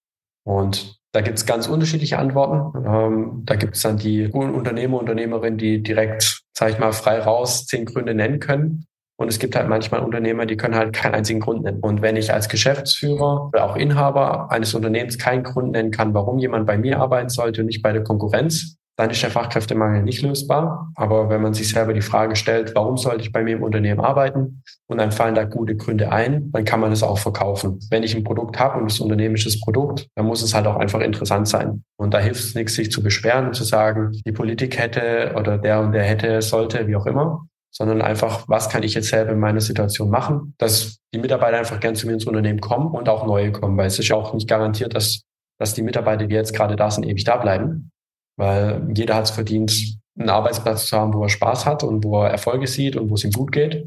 Und 0.43 0.99
da 1.11 1.21
gibt 1.21 1.37
es 1.37 1.45
ganz 1.45 1.67
unterschiedliche 1.67 2.19
Antworten. 2.19 2.85
Ähm, 2.85 3.41
da 3.45 3.55
gibt 3.55 3.75
es 3.75 3.81
dann 3.81 3.97
die 3.97 4.29
guten 4.29 4.53
Unternehmer, 4.53 4.99
Unternehmerinnen, 4.99 5.57
die 5.57 5.81
direkt, 5.81 6.43
sage 6.55 6.73
ich 6.73 6.79
mal, 6.79 6.91
frei 6.91 7.19
raus 7.19 7.65
zehn 7.65 7.85
Gründe 7.85 8.13
nennen 8.13 8.39
können. 8.39 8.85
Und 9.19 9.27
es 9.27 9.37
gibt 9.37 9.55
halt 9.57 9.67
manchmal 9.67 9.99
Unternehmer, 9.99 10.45
die 10.45 10.55
können 10.55 10.75
halt 10.75 10.93
keinen 10.93 11.13
einzigen 11.13 11.41
Grund 11.41 11.63
nennen. 11.63 11.81
Und 11.81 12.01
wenn 12.01 12.15
ich 12.15 12.31
als 12.31 12.47
Geschäftsführer 12.47 13.49
oder 13.49 13.65
auch 13.65 13.75
Inhaber 13.75 14.49
eines 14.49 14.73
Unternehmens 14.73 15.17
keinen 15.17 15.43
Grund 15.43 15.71
nennen 15.71 15.91
kann, 15.91 16.13
warum 16.13 16.39
jemand 16.39 16.65
bei 16.65 16.77
mir 16.77 16.99
arbeiten 16.99 17.27
sollte 17.27 17.61
und 17.61 17.67
nicht 17.67 17.81
bei 17.81 17.91
der 17.91 18.03
Konkurrenz, 18.03 18.77
dann 18.99 19.11
ist 19.11 19.23
der 19.23 19.31
Fachkräftemangel 19.31 20.03
nicht 20.03 20.21
lösbar. 20.23 20.91
Aber 20.95 21.29
wenn 21.29 21.41
man 21.41 21.53
sich 21.53 21.69
selber 21.69 21.93
die 21.93 22.01
Frage 22.01 22.35
stellt, 22.35 22.75
warum 22.75 22.97
sollte 22.97 23.21
ich 23.21 23.31
bei 23.31 23.41
mir 23.41 23.55
im 23.55 23.63
Unternehmen 23.63 24.01
arbeiten 24.01 24.61
und 24.87 24.97
dann 24.97 25.13
fallen 25.13 25.35
da 25.35 25.45
gute 25.45 25.77
Gründe 25.77 26.11
ein, 26.11 26.51
dann 26.51 26.65
kann 26.65 26.81
man 26.81 26.91
es 26.91 27.01
auch 27.01 27.17
verkaufen. 27.17 27.79
Wenn 27.89 28.03
ich 28.03 28.13
ein 28.13 28.25
Produkt 28.25 28.59
habe 28.59 28.77
und 28.77 28.91
das 28.91 28.99
Unternehmen 28.99 29.35
ist 29.35 29.45
das 29.45 29.57
Produkt, 29.61 30.09
dann 30.15 30.25
muss 30.25 30.41
es 30.41 30.53
halt 30.53 30.67
auch 30.67 30.75
einfach 30.75 30.99
interessant 30.99 31.47
sein. 31.47 31.85
Und 31.95 32.13
da 32.13 32.19
hilft 32.19 32.41
es 32.41 32.55
nichts, 32.55 32.73
sich 32.73 32.91
zu 32.91 33.01
beschweren 33.01 33.47
und 33.47 33.53
zu 33.53 33.63
sagen, 33.63 34.11
die 34.25 34.33
Politik 34.33 34.77
hätte 34.77 35.33
oder 35.37 35.57
der 35.57 35.79
und 35.79 35.93
der 35.93 36.03
hätte, 36.03 36.41
sollte, 36.41 36.85
wie 36.87 36.97
auch 36.97 37.05
immer, 37.05 37.45
sondern 37.71 38.01
einfach, 38.01 38.49
was 38.49 38.67
kann 38.67 38.83
ich 38.83 38.95
jetzt 38.95 39.07
selber 39.07 39.31
in 39.31 39.39
meiner 39.39 39.61
Situation 39.61 40.09
machen, 40.09 40.55
dass 40.57 40.97
die 41.13 41.19
Mitarbeiter 41.19 41.57
einfach 41.57 41.79
gern 41.79 41.95
zu 41.95 42.05
mir 42.05 42.15
ins 42.15 42.25
Unternehmen 42.25 42.59
kommen 42.59 42.91
und 42.91 43.07
auch 43.07 43.25
neue 43.25 43.53
kommen, 43.53 43.77
weil 43.77 43.87
es 43.87 43.97
ist 43.97 44.09
ja 44.09 44.17
auch 44.17 44.33
nicht 44.33 44.49
garantiert, 44.49 44.93
dass, 44.93 45.21
dass 45.57 45.73
die 45.73 45.83
Mitarbeiter, 45.83 46.27
die 46.27 46.35
jetzt 46.35 46.53
gerade 46.53 46.75
da 46.75 46.91
sind, 46.91 47.05
ewig 47.05 47.23
da 47.23 47.37
bleiben 47.37 47.91
weil 48.39 48.87
jeder 48.95 49.15
hat 49.15 49.25
es 49.25 49.31
verdient, 49.31 49.99
einen 50.17 50.29
Arbeitsplatz 50.29 50.87
zu 50.87 50.97
haben, 50.97 51.13
wo 51.13 51.23
er 51.23 51.29
Spaß 51.29 51.65
hat 51.65 51.83
und 51.83 52.03
wo 52.03 52.23
er 52.23 52.31
Erfolge 52.31 52.67
sieht 52.67 52.95
und 52.95 53.09
wo 53.09 53.15
es 53.15 53.23
ihm 53.23 53.31
gut 53.31 53.51
geht. 53.51 53.85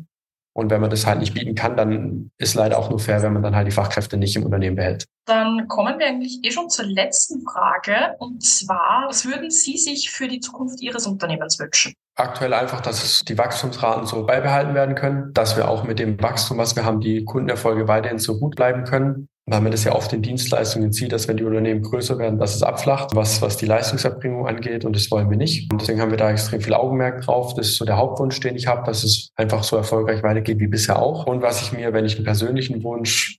Und 0.55 0.71
wenn 0.71 0.83
man 0.83 0.91
das 0.91 1.07
halt 1.07 1.21
nicht 1.21 1.33
bieten 1.33 1.55
kann, 1.55 1.79
dann 1.79 2.31
ist 2.37 2.55
leider 2.55 2.79
auch 2.79 2.91
nur 2.91 2.99
fair, 2.99 3.23
wenn 3.23 3.33
man 3.33 3.43
dann 3.43 3.57
halt 3.57 3.67
die 3.67 3.73
Fachkräfte 3.73 4.19
nicht 4.19 4.37
im 4.37 4.45
Unternehmen 4.45 4.77
behält. 4.77 5.07
Dann 5.25 5.67
kommen 5.69 5.99
wir 5.99 6.07
eigentlich 6.07 6.41
eh 6.43 6.51
schon 6.51 6.69
zur 6.69 6.85
letzten 6.85 7.43
Frage. 7.43 8.15
Und 8.19 8.45
zwar, 8.45 9.07
was 9.09 9.25
würden 9.25 9.51
Sie 9.51 9.79
sich 9.79 10.11
für 10.11 10.29
die 10.29 10.41
Zukunft 10.41 10.83
Ihres 10.83 11.07
Unternehmens 11.07 11.59
wünschen? 11.59 11.95
Aktuell 12.17 12.53
einfach, 12.53 12.83
dass 12.83 13.03
es 13.03 13.21
die 13.21 13.39
Wachstumsraten 13.39 14.07
so 14.07 14.27
beibehalten 14.27 14.75
werden 14.75 14.95
können, 14.95 15.33
dass 15.33 15.57
wir 15.57 15.71
auch 15.71 15.85
mit 15.85 15.99
dem 15.99 16.21
Wachstum, 16.21 16.59
was 16.59 16.77
wir 16.77 16.85
haben, 16.85 17.01
die 17.01 17.25
Kundenerfolge 17.25 17.89
weiterhin 17.89 18.19
so 18.19 18.39
gut 18.39 18.57
bleiben 18.57 18.85
können 18.85 19.29
weil 19.47 19.61
man 19.61 19.73
das 19.73 19.85
ja 19.85 19.95
oft 19.95 20.13
in 20.13 20.23
Dienstleistungen 20.23 20.93
sieht, 20.93 21.13
dass 21.13 21.27
wenn 21.27 21.37
die 21.37 21.45
Unternehmen 21.45 21.83
größer 21.83 22.17
werden, 22.19 22.39
dass 22.39 22.55
es 22.55 22.63
abflacht, 22.63 23.15
was, 23.15 23.43
was 23.43 23.57
die 23.57 23.67
Leistungserbringung 23.67 24.47
angeht. 24.47 24.85
Und 24.85 24.95
das 24.95 25.11
wollen 25.11 25.29
wir 25.31 25.37
nicht. 25.37 25.71
Und 25.73 25.81
deswegen 25.81 26.01
haben 26.01 26.11
wir 26.13 26.19
da 26.19 26.31
extrem 26.31 26.61
viel 26.61 26.75
Augenmerk 26.75 27.23
drauf. 27.23 27.55
Das 27.55 27.69
ist 27.69 27.77
so 27.77 27.85
der 27.85 27.97
Hauptwunsch, 27.97 28.39
den 28.41 28.55
ich 28.55 28.69
habe, 28.69 28.87
dass 28.87 29.03
es 29.03 29.31
einfach 29.35 29.65
so 29.65 29.77
erfolgreich 29.77 30.23
weitergeht 30.23 30.61
wie 30.61 30.69
bisher 30.69 31.01
auch. 31.01 31.27
Und 31.27 31.43
was 31.43 31.61
ich 31.61 31.73
mir, 31.73 31.93
wenn 31.93 32.05
ich 32.05 32.17
einen 32.17 32.25
persönlichen 32.25 32.85
Wunsch 32.85 33.39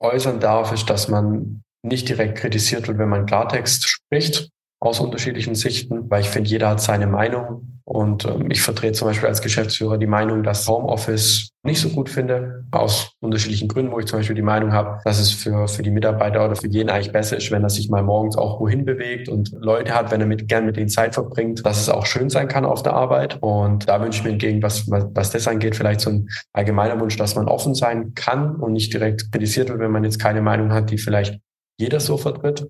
äußern 0.00 0.38
darf, 0.38 0.72
ist, 0.72 0.88
dass 0.88 1.08
man 1.08 1.62
nicht 1.82 2.08
direkt 2.08 2.38
kritisiert 2.38 2.86
wird, 2.86 2.98
wenn 2.98 3.08
man 3.08 3.26
Klartext 3.26 3.88
spricht, 3.88 4.48
aus 4.80 5.00
unterschiedlichen 5.00 5.54
Sichten, 5.54 6.10
weil 6.10 6.22
ich 6.22 6.28
finde, 6.28 6.50
jeder 6.50 6.70
hat 6.70 6.80
seine 6.80 7.06
Meinung. 7.06 7.71
Und 7.92 8.24
ähm, 8.24 8.50
ich 8.50 8.62
vertrete 8.62 8.94
zum 8.94 9.08
Beispiel 9.08 9.28
als 9.28 9.42
Geschäftsführer 9.42 9.98
die 9.98 10.06
Meinung, 10.06 10.42
dass 10.42 10.66
Homeoffice 10.66 11.50
nicht 11.62 11.78
so 11.78 11.90
gut 11.90 12.08
finde, 12.08 12.64
aus 12.70 13.12
unterschiedlichen 13.20 13.68
Gründen, 13.68 13.92
wo 13.92 13.98
ich 13.98 14.06
zum 14.06 14.18
Beispiel 14.18 14.34
die 14.34 14.40
Meinung 14.40 14.72
habe, 14.72 15.00
dass 15.04 15.20
es 15.20 15.30
für, 15.30 15.68
für 15.68 15.82
die 15.82 15.90
Mitarbeiter 15.90 16.42
oder 16.42 16.56
für 16.56 16.68
jeden 16.68 16.88
eigentlich 16.88 17.12
besser 17.12 17.36
ist, 17.36 17.50
wenn 17.50 17.62
er 17.62 17.68
sich 17.68 17.90
mal 17.90 18.02
morgens 18.02 18.38
auch 18.38 18.60
wohin 18.60 18.86
bewegt 18.86 19.28
und 19.28 19.52
Leute 19.60 19.94
hat, 19.94 20.10
wenn 20.10 20.22
er 20.22 20.26
mit, 20.26 20.48
gern 20.48 20.64
mit 20.64 20.78
denen 20.78 20.88
Zeit 20.88 21.12
verbringt, 21.12 21.66
dass 21.66 21.82
es 21.82 21.90
auch 21.90 22.06
schön 22.06 22.30
sein 22.30 22.48
kann 22.48 22.64
auf 22.64 22.82
der 22.82 22.94
Arbeit. 22.94 23.36
Und 23.42 23.86
da 23.90 24.00
wünsche 24.00 24.20
ich 24.20 24.24
mir 24.24 24.30
entgegen, 24.30 24.62
was, 24.62 24.90
was, 24.90 25.04
was 25.12 25.30
das 25.30 25.46
angeht, 25.46 25.76
vielleicht 25.76 26.00
so 26.00 26.08
ein 26.08 26.30
allgemeiner 26.54 26.98
Wunsch, 26.98 27.18
dass 27.18 27.34
man 27.34 27.46
offen 27.46 27.74
sein 27.74 28.14
kann 28.14 28.56
und 28.56 28.72
nicht 28.72 28.90
direkt 28.94 29.30
kritisiert 29.30 29.68
wird, 29.68 29.80
wenn 29.80 29.90
man 29.90 30.04
jetzt 30.04 30.18
keine 30.18 30.40
Meinung 30.40 30.72
hat, 30.72 30.90
die 30.90 30.96
vielleicht 30.96 31.40
jeder 31.78 32.00
so 32.00 32.16
vertritt 32.16 32.66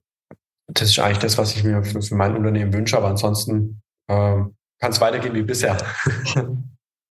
das 0.69 0.89
ist 0.89 0.99
eigentlich 1.01 1.19
das, 1.19 1.37
was 1.37 1.55
ich 1.55 1.65
mir 1.65 1.83
für, 1.83 2.01
für 2.01 2.15
mein 2.15 2.35
Unternehmen 2.35 2.73
wünsche. 2.73 2.97
Aber 2.97 3.09
ansonsten 3.09 3.83
ähm, 4.09 4.55
kann 4.83 4.90
es 4.90 5.01
weitergehen 5.01 5.33
wie 5.35 5.42
bisher. 5.42 5.77